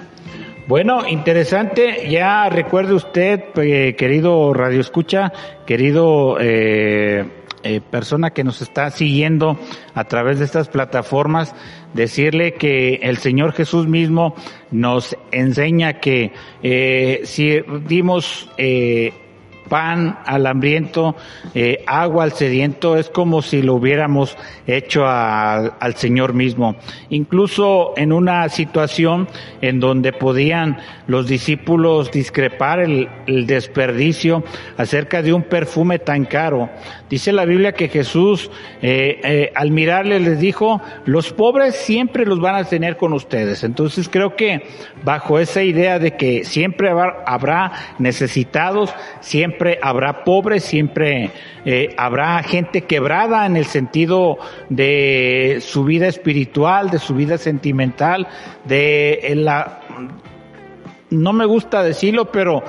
[0.71, 2.09] Bueno, interesante.
[2.09, 5.33] Ya recuerde usted, eh, querido Radio Escucha,
[5.67, 7.25] querido eh,
[7.65, 9.59] eh, persona que nos está siguiendo
[9.95, 11.57] a través de estas plataformas,
[11.93, 14.37] decirle que el Señor Jesús mismo
[14.71, 16.31] nos enseña que
[17.25, 18.49] si dimos
[19.71, 21.17] pan al hambriento,
[21.55, 26.77] eh, agua al sediento, es como si lo hubiéramos hecho al Señor mismo.
[27.09, 29.29] Incluso en una situación
[29.63, 33.09] en donde podían los discípulos discrepar el,
[33.47, 34.43] desperdicio
[34.77, 36.69] acerca de un perfume tan caro.
[37.09, 38.51] Dice la Biblia que Jesús
[38.83, 43.63] eh, eh, al mirarle les dijo, los pobres siempre los van a tener con ustedes.
[43.63, 44.63] Entonces creo que
[45.05, 51.31] bajo esa idea de que siempre habrá necesitados, siempre siempre habrá pobres, siempre
[51.67, 54.39] eh, habrá gente quebrada en el sentido
[54.71, 58.27] de su vida espiritual, de su vida sentimental,
[58.65, 59.81] de la
[61.11, 62.63] no me gusta decirlo, pero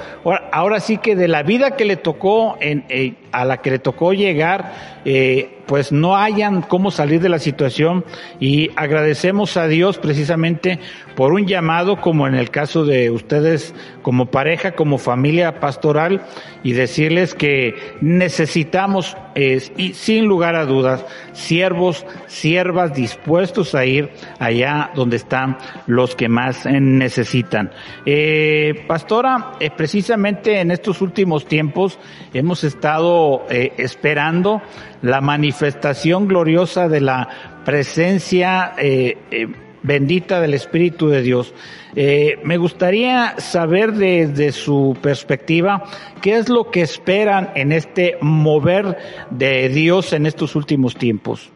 [0.51, 3.79] ahora, sí que de la vida que le tocó, en, eh, a la que le
[3.79, 4.73] tocó llegar,
[5.05, 8.03] eh, pues no hayan cómo salir de la situación
[8.39, 10.79] y agradecemos a Dios precisamente
[11.15, 16.23] por un llamado como en el caso de ustedes como pareja, como familia pastoral
[16.63, 24.91] y decirles que necesitamos y sin lugar a dudas siervos, siervas dispuestos a ir allá
[24.95, 27.71] donde están los que más necesitan.
[28.05, 31.99] Eh, pastora, eh, precisamente en estos últimos tiempos
[32.33, 34.61] hemos estado esperando
[35.01, 37.27] la manifestación gloriosa de la
[37.65, 39.47] presencia eh, eh,
[39.83, 41.53] bendita del Espíritu de Dios.
[41.95, 45.83] Eh, me gustaría saber desde su perspectiva
[46.21, 48.97] qué es lo que esperan en este mover
[49.29, 51.51] de Dios en estos últimos tiempos.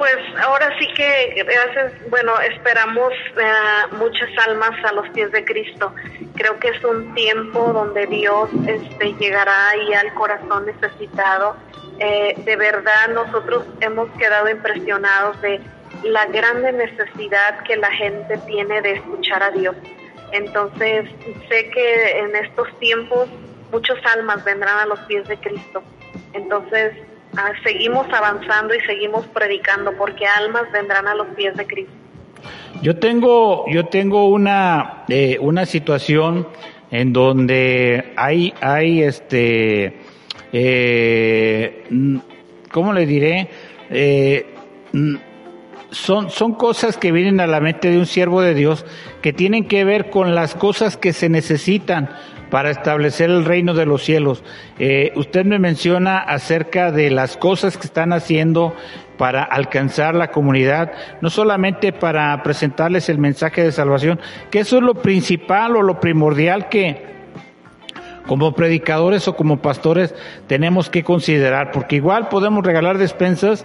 [0.00, 1.44] Pues ahora sí que,
[2.08, 5.94] bueno, esperamos eh, muchas almas a los pies de Cristo.
[6.36, 11.54] Creo que es un tiempo donde Dios este, llegará ahí al corazón necesitado.
[11.98, 15.60] Eh, de verdad, nosotros hemos quedado impresionados de
[16.04, 19.76] la grande necesidad que la gente tiene de escuchar a Dios.
[20.32, 21.10] Entonces,
[21.50, 23.28] sé que en estos tiempos
[23.70, 25.82] muchas almas vendrán a los pies de Cristo.
[26.32, 26.94] Entonces,
[27.36, 31.92] ah, seguimos avanzando y seguimos predicando porque almas vendrán a los pies de Cristo.
[32.82, 36.48] Yo tengo, yo tengo una, eh, una situación
[36.90, 39.98] en donde hay, hay este,
[40.52, 41.84] eh,
[42.70, 43.48] ¿cómo le diré?
[43.90, 44.46] Eh,
[45.90, 48.84] son, son cosas que vienen a la mente de un siervo de Dios
[49.22, 52.10] que tienen que ver con las cosas que se necesitan
[52.50, 54.42] para establecer el reino de los cielos.
[54.78, 58.74] Eh, usted me menciona acerca de las cosas que están haciendo
[59.16, 64.18] para alcanzar la comunidad, no solamente para presentarles el mensaje de salvación,
[64.50, 67.08] que eso es lo principal o lo primordial que
[68.26, 70.14] como predicadores o como pastores
[70.46, 73.64] tenemos que considerar, porque igual podemos regalar despensas,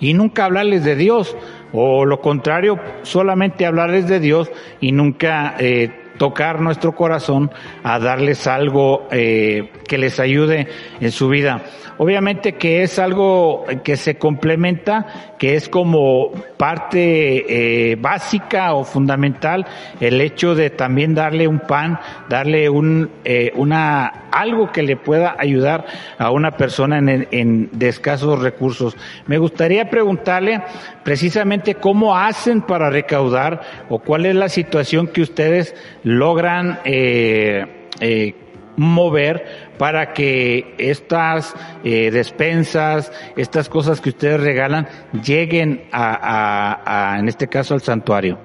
[0.00, 1.36] y nunca hablarles de Dios,
[1.72, 7.50] o lo contrario, solamente hablarles de Dios y nunca eh, tocar nuestro corazón
[7.82, 10.68] a darles algo eh, que les ayude
[11.00, 11.62] en su vida.
[12.02, 19.66] Obviamente que es algo que se complementa, que es como parte eh, básica o fundamental
[20.00, 25.36] el hecho de también darle un pan, darle un, eh, una, algo que le pueda
[25.38, 25.84] ayudar
[26.16, 28.96] a una persona en, en, de escasos recursos.
[29.26, 30.62] Me gustaría preguntarle
[31.04, 33.60] precisamente cómo hacen para recaudar
[33.90, 37.66] o cuál es la situación que ustedes logran eh,
[38.00, 38.34] eh,
[38.76, 41.54] mover para que estas
[41.84, 44.88] eh, despensas, estas cosas que ustedes regalan,
[45.22, 48.38] lleguen a, en este caso, al santuario?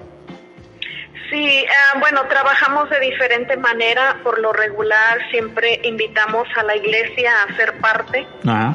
[1.30, 4.20] Sí, ah, bueno, trabajamos de diferente manera.
[4.24, 8.26] Por lo regular, siempre invitamos a la iglesia a ser parte.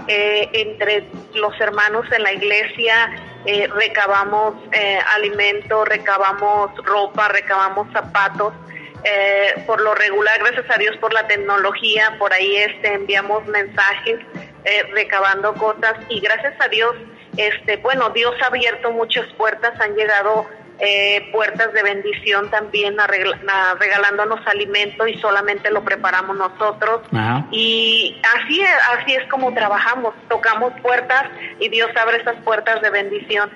[0.09, 2.95] Eh, entre los hermanos en la iglesia
[3.47, 4.57] eh, recabamos
[5.15, 8.53] alimento, recabamos ropa, recabamos zapatos
[9.05, 14.21] eh, por lo regular, gracias a Dios por la tecnología, por ahí este, enviamos mensajes
[14.65, 16.95] eh, recabando cosas y gracias a Dios,
[17.37, 20.47] este, bueno, Dios ha abierto muchas puertas, han llegado
[20.81, 22.97] eh, puertas de bendición también
[23.79, 27.03] regalándonos alimento y solamente lo preparamos nosotros.
[27.51, 31.25] Y así es, así es como trabajamos, tocamos puertas
[31.59, 33.51] y Dios abre esas puertas de bendición.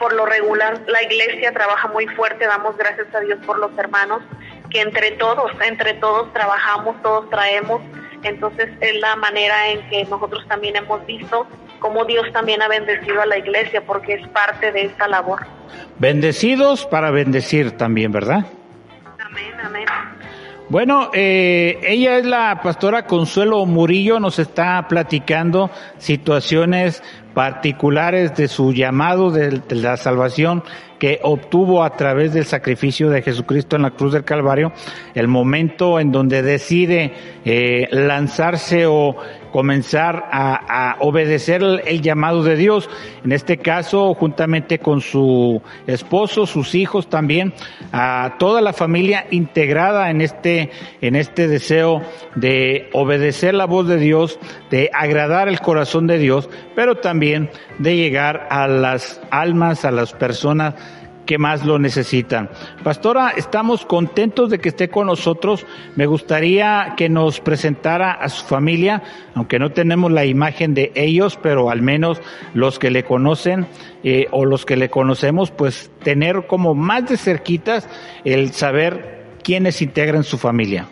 [0.00, 4.22] por lo regular, la iglesia trabaja muy fuerte, damos gracias a Dios por los hermanos
[4.70, 7.82] que entre todos, entre todos trabajamos, todos traemos.
[8.22, 11.46] Entonces es la manera en que nosotros también hemos visto
[11.78, 15.40] cómo Dios también ha bendecido a la iglesia porque es parte de esta labor.
[15.98, 18.44] Bendecidos para bendecir también, ¿verdad?
[19.18, 19.86] Amén, amén.
[20.68, 27.02] Bueno, eh, ella es la pastora Consuelo Murillo, nos está platicando situaciones
[27.34, 30.62] particulares de su llamado de, la salvación
[31.00, 34.72] que obtuvo a través del sacrificio de Jesucristo en la cruz del Calvario,
[35.14, 37.12] el momento en donde decide
[37.44, 39.16] eh, lanzarse o
[39.50, 42.88] comenzar a, obedecer el, llamado de Dios,
[43.24, 47.52] en este caso juntamente con su esposo, sus hijos también,
[47.92, 52.02] a toda la familia integrada en este, en este deseo
[52.34, 54.38] de obedecer la voz de Dios,
[54.70, 60.12] de agradar el corazón de Dios, pero también de llegar a las almas, a las
[60.12, 60.74] personas
[61.30, 62.50] que más lo necesitan.
[62.82, 65.64] Pastora, estamos contentos de que esté con nosotros.
[65.94, 69.00] Me gustaría que nos presentara a su familia,
[69.36, 72.20] aunque no tenemos la imagen de ellos, pero al menos
[72.52, 73.68] los que le conocen
[74.02, 77.88] eh, o los que le conocemos, pues tener como más de cerquitas
[78.24, 80.88] el saber quiénes integran su familia.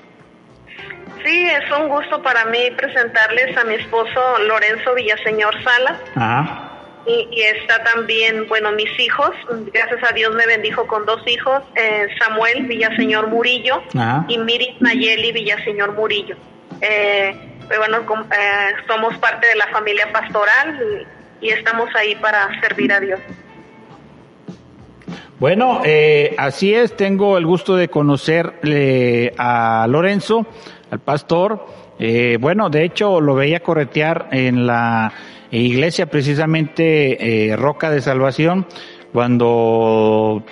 [1.25, 6.01] Sí, es un gusto para mí presentarles a mi esposo Lorenzo Villaseñor Sala.
[6.15, 6.68] Ajá
[7.09, 9.31] y, está también, bueno, mis hijos,
[9.73, 13.83] gracias a Dios me bendijo con dos hijos, eh, Samuel Villaseñor Murillo
[14.29, 16.37] y Miris Nayeli Villaseñor Murillo.
[16.81, 17.35] Eh,
[17.67, 17.99] pues bueno,
[18.31, 21.07] eh, somos parte de la familia pastoral
[21.41, 23.21] y, estamos ahí para servir a Dios.
[25.39, 25.81] Bueno,
[26.37, 30.47] así es, tengo el gusto de conocerle a Lorenzo,
[30.91, 31.65] al pastor.
[32.41, 35.13] bueno, de hecho lo veía corretear en la
[35.51, 38.67] iglesia, precisamente eh, Roca de Salvación,
[39.13, 40.45] cuando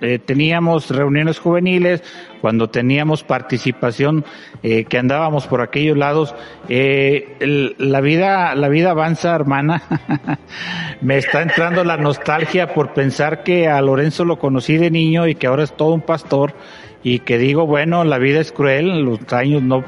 [0.00, 2.02] eh, teníamos reuniones juveniles,
[2.40, 4.24] cuando teníamos participación,
[4.64, 6.34] eh, que andábamos por aquellos lados,
[6.68, 7.36] eh,
[7.78, 9.82] la vida, la vida avanza, hermana.
[11.00, 15.36] Me está entrando la nostalgia por pensar que a Lorenzo lo conocí de niño y
[15.36, 16.54] que ahora es todo un pastor
[17.02, 19.84] y que digo, bueno, la vida es cruel, los años no,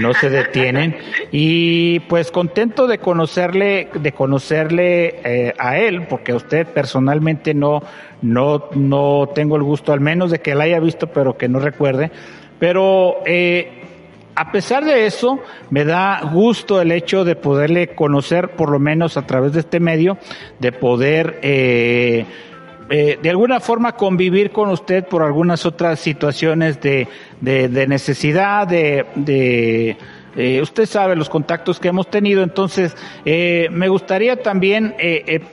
[0.00, 0.96] no se detienen.
[1.32, 7.82] Y pues contento de conocerle, de conocerle eh, a él, porque a usted personalmente no,
[8.22, 11.60] no, no tengo el gusto, al menos de que la haya visto, pero que no
[11.60, 12.10] recuerde,
[12.58, 13.80] pero eh,
[14.34, 15.40] a pesar de eso,
[15.70, 19.80] me da gusto el hecho de poderle conocer, por lo menos a través de este
[19.80, 20.18] medio,
[20.58, 22.24] de poder eh,
[22.90, 27.06] eh, de alguna forma convivir con usted por algunas otras situaciones de,
[27.40, 29.96] de, necesidad, de, de
[30.34, 34.96] eh, usted sabe los contactos que hemos tenido, entonces eh, me gustaría también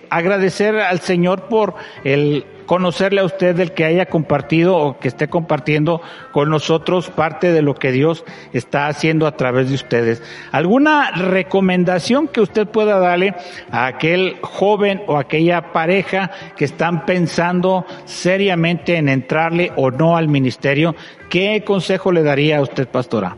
[0.10, 5.28] agradecer al Señor por el conocerle a usted del que haya compartido o que esté
[5.28, 6.02] compartiendo
[6.32, 10.22] con nosotros parte de lo que Dios está haciendo a través de ustedes.
[10.52, 13.34] ¿Alguna recomendación que usted pueda darle
[13.72, 20.28] a aquel joven o aquella pareja que están pensando seriamente en entrarle o no al
[20.28, 20.96] ministerio?
[21.30, 23.36] ¿Qué consejo le daría a usted, pastora?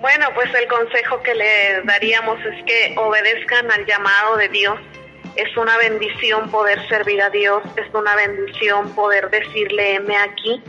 [0.00, 4.78] Bueno, pues el consejo que le daríamos es que obedezcan al llamado de Dios
[5.36, 10.62] es una bendición poder servir a Dios, es una bendición poder decirle M aquí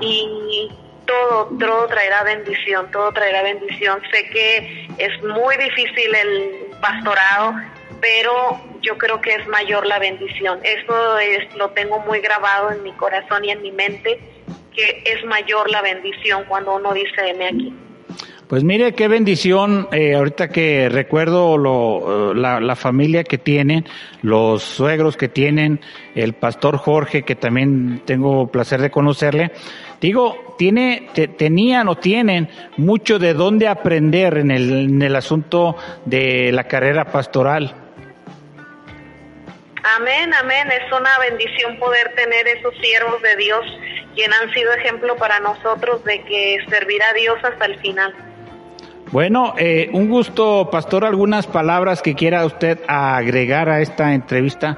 [0.00, 0.70] y
[1.06, 4.00] todo, todo traerá bendición, todo traerá bendición.
[4.12, 7.54] Sé que es muy difícil el pastorado,
[8.00, 10.60] pero yo creo que es mayor la bendición.
[10.62, 14.20] Eso es, lo tengo muy grabado en mi corazón y en mi mente,
[14.74, 17.74] que es mayor la bendición cuando uno dice M aquí.
[18.48, 23.84] Pues mire qué bendición, eh, ahorita que recuerdo lo, eh, la, familia que tienen,
[24.22, 25.80] los suegros que tienen,
[26.14, 29.50] el pastor Jorge, que también tengo placer de conocerle.
[30.00, 35.76] Digo, tiene, tenían o tienen mucho de dónde aprender en el, en el asunto
[36.06, 37.74] de la carrera pastoral.
[39.96, 40.68] Amén, amén.
[40.72, 43.60] Es una bendición poder tener esos siervos de Dios,
[44.14, 48.27] quien han sido ejemplo para nosotros de que servir a Dios hasta el final.
[49.10, 54.76] Bueno, eh, un gusto, Pastor, algunas palabras que quiera usted agregar a esta entrevista.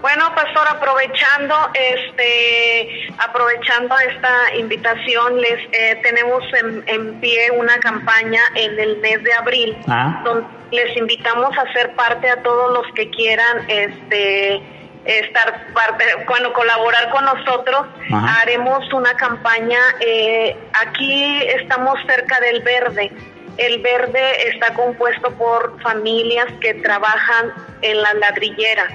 [0.00, 6.42] Bueno, pastor, aprovechando este, aprovechando esta invitación, les eh, tenemos
[6.86, 10.22] en, pie una campaña en el mes de abril, ah.
[10.24, 14.62] donde les invitamos a ser parte a todos los que quieran, este,
[15.04, 17.86] estar parte, bueno, colaborar con nosotros.
[18.10, 19.80] Haremos una campaña.
[20.00, 23.12] Eh, aquí estamos cerca del Verde.
[23.60, 27.52] El verde está compuesto por familias que trabajan
[27.82, 28.86] en la ladrillera.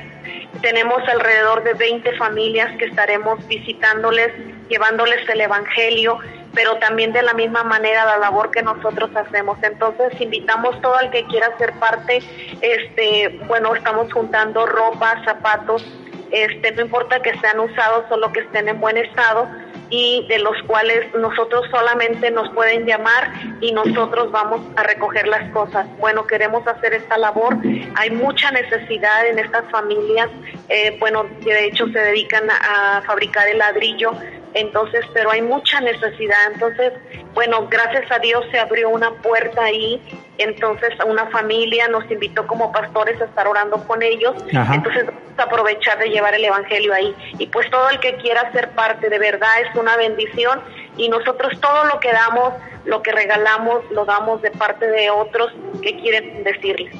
[0.63, 4.31] Tenemos alrededor de 20 familias que estaremos visitándoles,
[4.67, 6.17] llevándoles el Evangelio,
[6.55, 9.59] pero también de la misma manera la labor que nosotros hacemos.
[9.61, 12.23] Entonces invitamos todo el que quiera ser parte,
[12.61, 15.85] este, bueno, estamos juntando ropa, zapatos,
[16.31, 19.47] este, no importa que sean usados, solo que estén en buen estado,
[19.89, 23.31] y de los cuales nosotros solamente nos pueden llamar
[23.61, 25.85] y nosotros vamos a recoger las cosas.
[25.99, 27.57] Bueno, queremos hacer esta labor.
[27.95, 30.29] Hay mucha necesidad en estas familias.
[30.69, 34.11] Eh, bueno, de hecho se dedican a, a fabricar el ladrillo
[34.55, 36.53] entonces, pero hay mucha necesidad.
[36.53, 36.93] Entonces,
[37.33, 40.01] bueno, gracias a Dios se abrió una puerta ahí,
[40.37, 45.43] entonces una familia nos invitó como pastores a estar orando con ellos, entonces vamos a
[45.43, 47.13] aprovechar de llevar el Evangelio ahí.
[47.37, 50.61] Y pues todo el que quiera ser parte, de verdad es una bendición
[50.95, 52.53] y nosotros todo lo que damos,
[52.85, 55.51] lo que regalamos, lo damos de parte de otros
[55.81, 56.95] que quieren decirles.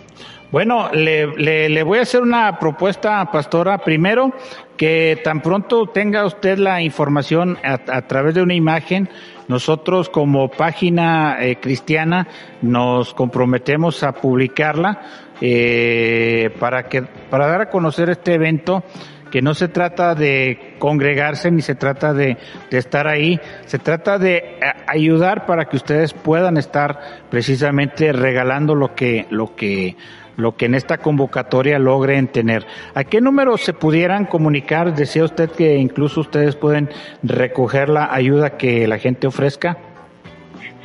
[0.56, 1.28] Bueno, le,
[1.68, 3.80] le, voy a hacer una propuesta, pastora.
[3.80, 4.32] Primero,
[4.78, 9.10] que tan pronto tenga usted la información a, través de una imagen,
[9.50, 12.30] nosotros como página eh, cristiana
[12.62, 15.02] nos comprometemos a publicarla
[15.42, 18.82] eh, para que para dar a conocer este evento
[19.30, 22.38] que no se trata de congregarse ni se trata de,
[22.72, 28.74] de estar ahí, se trata de eh, ayudar para que ustedes puedan estar precisamente regalando
[28.74, 29.98] lo que lo que
[30.38, 32.66] lo que en esta convocatoria logren tener.
[32.94, 34.94] ¿A qué número se pudieran comunicar?
[34.94, 36.90] Decía usted que incluso ustedes pueden
[37.24, 39.78] recoger la ayuda que la gente ofrezca.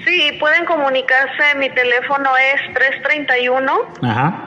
[0.05, 1.55] Sí, pueden comunicarse.
[1.59, 3.72] Mi teléfono es 331
[4.03, 4.46] Ajá.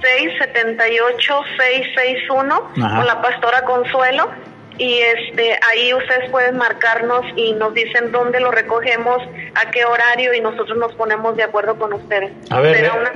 [0.00, 4.30] 678-661 con la pastora Consuelo
[4.78, 9.18] y este ahí ustedes pueden marcarnos y nos dicen dónde lo recogemos,
[9.54, 12.32] a qué horario y nosotros nos ponemos de acuerdo con ustedes.
[12.50, 13.10] A ver, Será re- una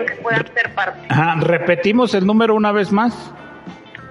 [0.00, 1.00] re- que puedan ser parte.
[1.08, 3.32] Ajá, repetimos el número una vez más.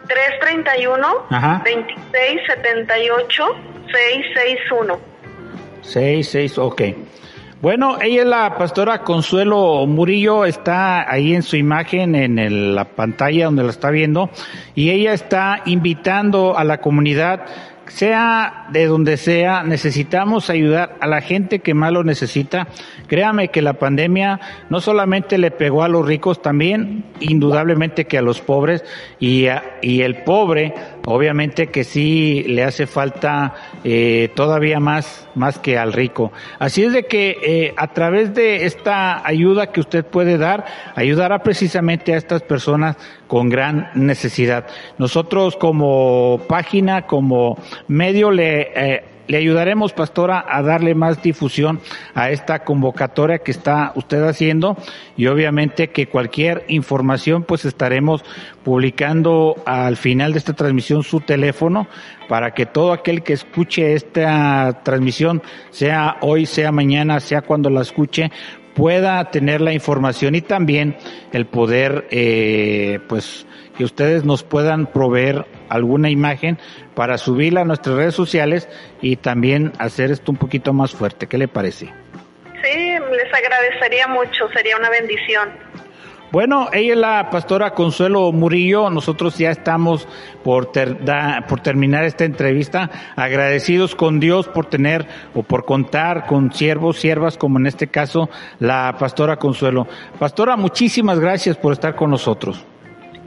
[0.07, 1.61] 331 Ajá.
[1.65, 3.45] 26 78
[3.91, 4.99] 661.
[5.81, 6.81] Seis, seis, ok.
[7.59, 12.85] Bueno, ella es la pastora Consuelo Murillo, está ahí en su imagen en el- la
[12.85, 14.29] pantalla donde la está viendo,
[14.75, 17.45] y ella está invitando a la comunidad,
[17.87, 22.67] sea de donde sea, necesitamos ayudar a la gente que más lo necesita.
[23.07, 24.39] Créame que la pandemia
[24.69, 28.83] no solamente le pegó a los ricos, también indudablemente que a los pobres,
[29.19, 30.73] y, a- y el pobre,
[31.09, 33.53] obviamente que sí le hace falta
[33.85, 36.33] eh, todavía más, más que al rico.
[36.59, 41.39] Así es de que eh, a través de esta ayuda que usted puede dar, ayudará
[41.43, 42.97] precisamente a estas personas
[43.27, 44.67] con gran necesidad.
[44.97, 51.79] Nosotros como página, como medio, le, eh, le ayudaremos, pastora, a darle más difusión
[52.13, 54.77] a esta convocatoria que está usted haciendo
[55.15, 58.23] y obviamente que cualquier información pues estaremos
[58.63, 61.87] publicando al final de esta transmisión su teléfono
[62.27, 67.81] para que todo aquel que escuche esta transmisión, sea hoy, sea mañana, sea cuando la
[67.81, 68.31] escuche,
[68.77, 70.97] pueda tener la información y también
[71.31, 76.57] el poder, eh, pues, que ustedes nos puedan proveer alguna imagen
[76.95, 78.67] para subirla a nuestras redes sociales
[79.01, 81.27] y también hacer esto un poquito más fuerte.
[81.27, 81.85] ¿Qué le parece?
[82.63, 82.73] Sí,
[83.11, 85.49] les agradecería mucho, sería una bendición.
[86.29, 88.89] Bueno, ella es la pastora Consuelo Murillo.
[88.89, 90.05] Nosotros ya estamos
[90.43, 96.25] por, ter- da- por terminar esta entrevista, agradecidos con Dios por tener o por contar
[96.25, 99.87] con siervos, siervas, como en este caso la pastora Consuelo.
[100.19, 102.65] Pastora, muchísimas gracias por estar con nosotros.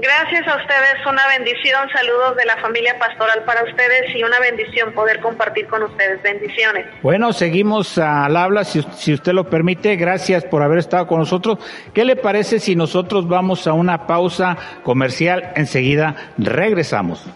[0.00, 4.92] Gracias a ustedes, una bendición, saludos de la familia pastoral para ustedes y una bendición
[4.94, 6.22] poder compartir con ustedes.
[6.22, 6.86] Bendiciones.
[7.02, 9.96] Bueno, seguimos al habla, si, si usted lo permite.
[9.96, 11.58] Gracias por haber estado con nosotros.
[11.92, 15.52] ¿Qué le parece si nosotros vamos a una pausa comercial?
[15.54, 17.28] Enseguida regresamos.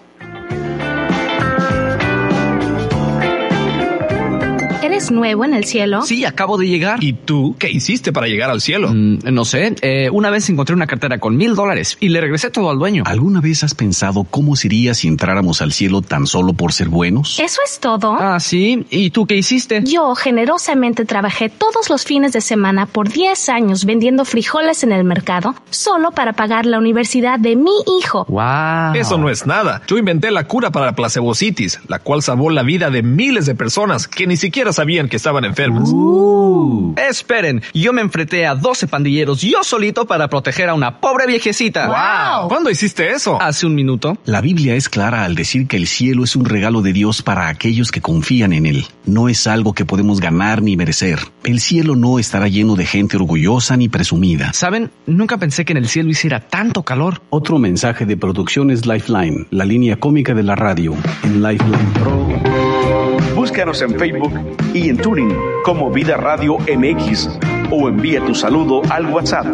[4.94, 6.02] ¿Eres nuevo en el cielo?
[6.02, 7.02] Sí, acabo de llegar.
[7.02, 8.90] ¿Y tú qué hiciste para llegar al cielo?
[8.94, 12.48] Mm, no sé, eh, una vez encontré una cartera con mil dólares y le regresé
[12.50, 13.02] todo al dueño.
[13.04, 17.40] ¿Alguna vez has pensado cómo sería si entráramos al cielo tan solo por ser buenos?
[17.40, 18.14] ¿Eso es todo?
[18.16, 18.86] Ah, sí.
[18.88, 19.82] ¿Y tú qué hiciste?
[19.82, 25.02] Yo generosamente trabajé todos los fines de semana por 10 años vendiendo frijoles en el
[25.02, 28.26] mercado solo para pagar la universidad de mi hijo.
[28.28, 28.94] Wow.
[28.94, 29.82] Eso no es nada.
[29.88, 33.56] Yo inventé la cura para la placebocitis, la cual salvó la vida de miles de
[33.56, 35.90] personas que ni siquiera sabían que estaban enfermas.
[35.92, 36.94] Uh.
[37.08, 41.86] Esperen, yo me enfrenté a 12 pandilleros yo solito para proteger a una pobre viejecita.
[41.86, 42.48] Wow.
[42.48, 43.40] ¿Cuándo hiciste eso?
[43.40, 44.18] Hace un minuto.
[44.26, 47.48] La Biblia es clara al decir que el cielo es un regalo de Dios para
[47.48, 48.86] aquellos que confían en Él.
[49.06, 51.18] No es algo que podemos ganar ni merecer.
[51.44, 54.52] El cielo no estará lleno de gente orgullosa ni presumida.
[54.52, 54.90] ¿Saben?
[55.06, 57.22] Nunca pensé que en el cielo hiciera tanto calor.
[57.30, 63.03] Otro mensaje de Producciones Lifeline, la línea cómica de la radio, en Lifeline Pro.
[63.34, 64.32] Búscanos en Facebook
[64.72, 65.34] y en Tuning
[65.64, 67.38] como Vida Radio MX
[67.70, 69.46] o envía tu saludo al WhatsApp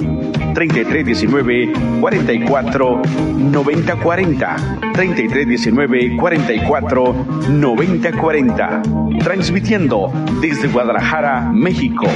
[0.54, 3.02] 3319 44
[3.38, 4.56] 90 40
[4.92, 8.82] 3319 44 90 40
[9.22, 12.06] transmitiendo desde Guadalajara, México.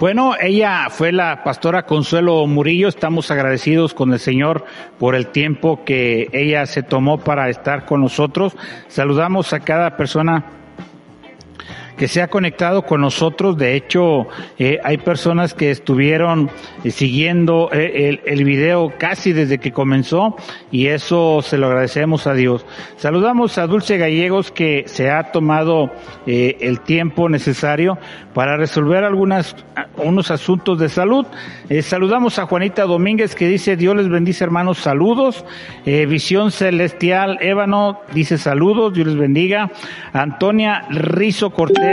[0.00, 2.88] Bueno, ella fue la pastora Consuelo Murillo.
[2.88, 4.64] Estamos agradecidos con el Señor
[4.98, 8.56] por el tiempo que ella se tomó para estar con nosotros.
[8.88, 10.63] Saludamos a cada persona
[11.96, 13.56] que se ha conectado con nosotros.
[13.56, 14.26] De hecho,
[14.58, 16.50] eh, hay personas que estuvieron
[16.82, 20.36] eh, siguiendo eh, el, el video casi desde que comenzó
[20.70, 22.66] y eso se lo agradecemos a Dios.
[22.96, 25.90] Saludamos a Dulce Gallegos que se ha tomado
[26.26, 27.98] eh, el tiempo necesario
[28.32, 29.56] para resolver algunas
[29.96, 31.26] unos asuntos de salud.
[31.68, 35.44] Eh, saludamos a Juanita Domínguez que dice Dios les bendice hermanos, saludos.
[35.86, 39.70] Eh, Visión Celestial Ébano dice saludos, Dios les bendiga.
[40.12, 41.83] Antonia Rizo Cortés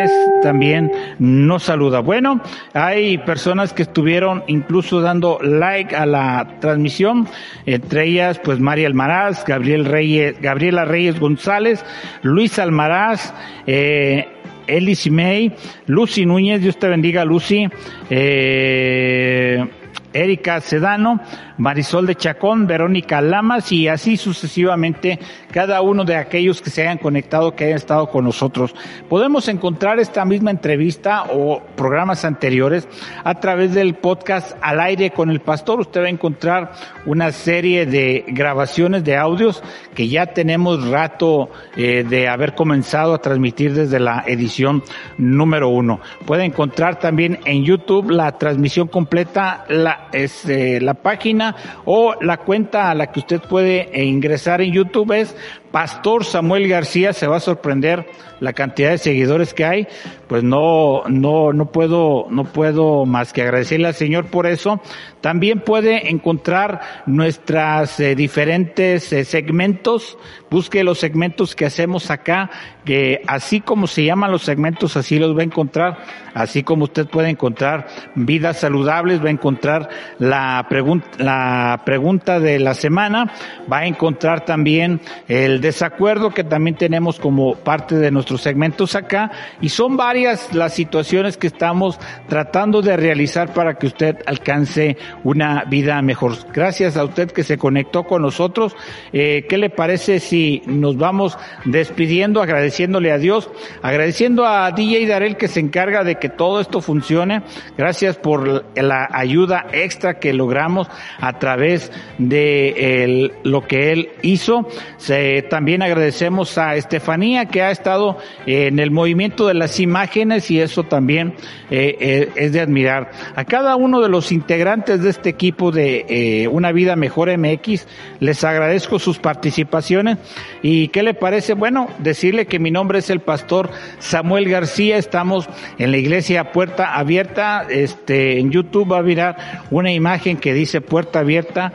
[0.41, 1.99] también nos saluda.
[1.99, 2.41] Bueno,
[2.73, 7.27] hay personas que estuvieron incluso dando like a la transmisión,
[7.65, 11.83] entre ellas pues María Almaraz, Gabriel Reyes, Gabriela Reyes González,
[12.21, 13.33] Luis Almaraz,
[13.67, 14.27] eh,
[14.67, 15.53] Elis May,
[15.87, 17.67] Lucy Núñez, Dios te bendiga Lucy,
[18.09, 19.65] eh,
[20.13, 21.19] Erika Sedano,
[21.57, 25.19] Marisol de Chacón, Verónica Lamas y así sucesivamente
[25.51, 28.75] cada uno de aquellos que se hayan conectado, que hayan estado con nosotros.
[29.09, 32.87] Podemos encontrar esta misma entrevista o programas anteriores
[33.23, 35.79] a través del podcast Al aire con el pastor.
[35.79, 36.71] Usted va a encontrar
[37.05, 39.63] una serie de grabaciones de audios
[39.95, 44.83] que ya tenemos rato eh, de haber comenzado a transmitir desde la edición
[45.17, 45.99] número uno.
[46.25, 51.55] Puede encontrar también en YouTube la transmisión completa, la, es, eh, la página
[51.85, 55.35] o la cuenta a la que usted puede ingresar en YouTube es
[55.71, 58.05] Pastor Samuel García se va a sorprender
[58.41, 59.87] la cantidad de seguidores que hay,
[60.27, 64.81] pues no, no, no puedo, no puedo más que agradecerle al Señor por eso.
[65.21, 70.17] También puede encontrar nuestras eh, diferentes eh, segmentos,
[70.49, 72.49] busque los segmentos que hacemos acá,
[72.83, 75.99] que así como se llaman los segmentos, así los va a encontrar,
[76.33, 82.57] así como usted puede encontrar vidas saludables, va a encontrar la pregunta, la pregunta de
[82.57, 83.31] la semana,
[83.71, 89.31] va a encontrar también el desacuerdo que también tenemos como parte de nuestros segmentos acá
[89.61, 95.63] y son varias las situaciones que estamos tratando de realizar para que usted alcance una
[95.65, 96.33] vida mejor.
[96.53, 98.75] Gracias a usted que se conectó con nosotros.
[99.13, 103.49] Eh, ¿Qué le parece si nos vamos despidiendo, agradeciéndole a Dios,
[103.81, 107.43] agradeciendo a DJ Darel que se encarga de que todo esto funcione?
[107.77, 110.87] Gracias por la ayuda extra que logramos
[111.19, 114.67] a través de el, lo que él hizo.
[114.97, 120.61] Se, también agradecemos a Estefanía que ha estado en el movimiento de las imágenes y
[120.61, 121.33] eso también
[121.69, 123.11] eh, eh, es de admirar.
[123.35, 127.85] A cada uno de los integrantes de este equipo de eh, Una Vida Mejor MX
[128.21, 130.19] les agradezco sus participaciones.
[130.61, 135.49] Y qué le parece, bueno, decirle que mi nombre es el pastor Samuel García, estamos
[135.77, 139.35] en la iglesia Puerta Abierta, este, en YouTube va a mirar
[139.69, 141.73] una imagen que dice Puerta Abierta,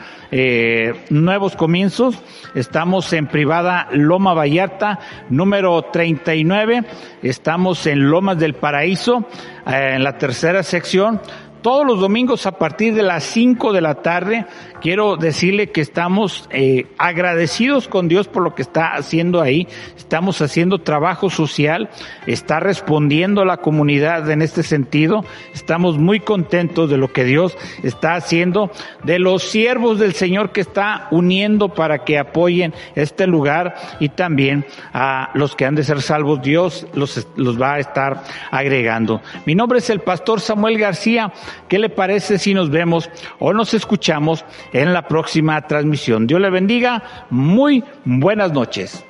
[1.11, 2.17] nuevos comienzos,
[2.55, 4.99] estamos en privada Loma Vallarta,
[5.29, 6.85] número 39.
[7.23, 9.29] Estamos en Lomas del Paraíso,
[9.67, 11.21] eh, en la tercera sección
[11.67, 14.47] todos los domingos a partir de las 5 de la tarde.
[14.81, 19.67] Quiero decirle que estamos eh, agradecidos con Dios por lo que está haciendo ahí.
[19.97, 21.91] Estamos haciendo trabajo social,
[22.29, 25.25] está respondiendo a la comunidad en este sentido.
[25.55, 28.71] Estamos muy contentos de lo que Dios está haciendo,
[29.03, 34.65] de los siervos del Señor que está uniendo para que apoyen este lugar y también
[34.93, 36.43] a los que han de ser salvos.
[36.43, 39.21] Dios los, los va a estar agregando.
[39.47, 41.33] Mi nombre es el pastor Samuel García.
[41.69, 46.27] ¿Qué le parece si nos vemos o nos escuchamos en la próxima transmisión?
[46.27, 47.03] Dios le bendiga.
[47.31, 49.05] Muy buenas noches.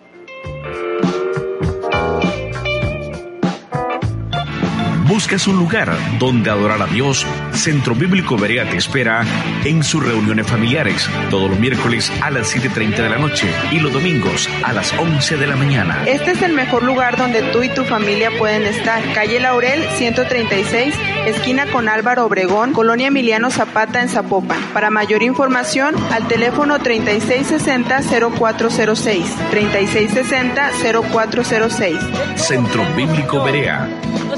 [5.09, 7.24] ¿Buscas un lugar donde adorar a Dios?
[7.52, 9.24] Centro Bíblico Berea te espera
[9.64, 13.92] en sus reuniones familiares todos los miércoles a las 7.30 de la noche y los
[13.92, 16.02] domingos a las 11 de la mañana.
[16.07, 19.00] Este es el mejor lugar donde tú y tu familia pueden estar.
[19.14, 20.92] Calle Laurel 136,
[21.26, 24.61] esquina con Álvaro Obregón, Colonia Emiliano Zapata en Zapopan.
[24.74, 29.22] Para mayor información, al teléfono 3660-0406.
[29.52, 32.36] 3660-0406.
[32.36, 33.88] Centro Bíblico Berea,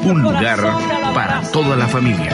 [0.04, 0.58] un lugar
[1.14, 2.30] para toda la familia.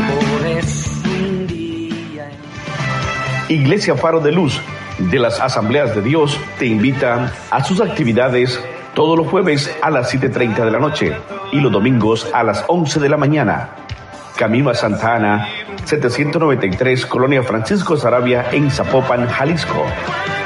[3.48, 4.60] Iglesia Faro de Luz
[4.98, 8.60] de las Asambleas de Dios te invita a sus actividades
[8.94, 11.16] todos los jueves a las 7.30 de la noche
[11.52, 13.70] y los domingos a las 11 de la mañana.
[14.36, 15.48] Camino a Santa Ana,
[15.84, 19.84] 793, Colonia Francisco Sarabia, en Zapopan, Jalisco.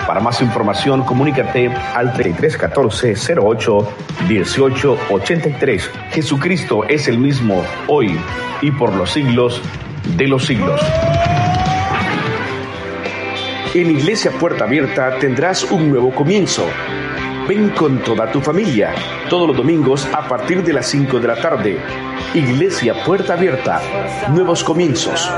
[0.09, 3.89] Para más información, comunícate al 3314 08
[4.27, 5.91] 18 83.
[6.13, 8.19] Jesucristo es el mismo hoy
[8.63, 9.61] y por los siglos
[10.17, 10.81] de los siglos.
[13.75, 16.65] En Iglesia Puerta Abierta tendrás un nuevo comienzo.
[17.47, 18.95] Ven con toda tu familia,
[19.29, 21.79] todos los domingos a partir de las 5 de la tarde.
[22.35, 23.81] Iglesia Puerta Abierta,
[24.31, 25.31] nuevos comienzos.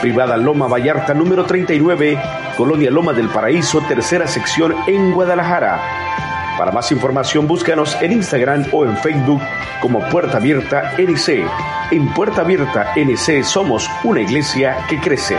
[0.00, 2.16] Privada Loma Vallarta número 39,
[2.56, 5.80] Colonia Loma del Paraíso, tercera sección en Guadalajara.
[6.56, 9.42] Para más información búscanos en Instagram o en Facebook
[9.80, 11.44] como Puerta Abierta NC.
[11.90, 15.36] En Puerta Abierta NC somos una iglesia que crece.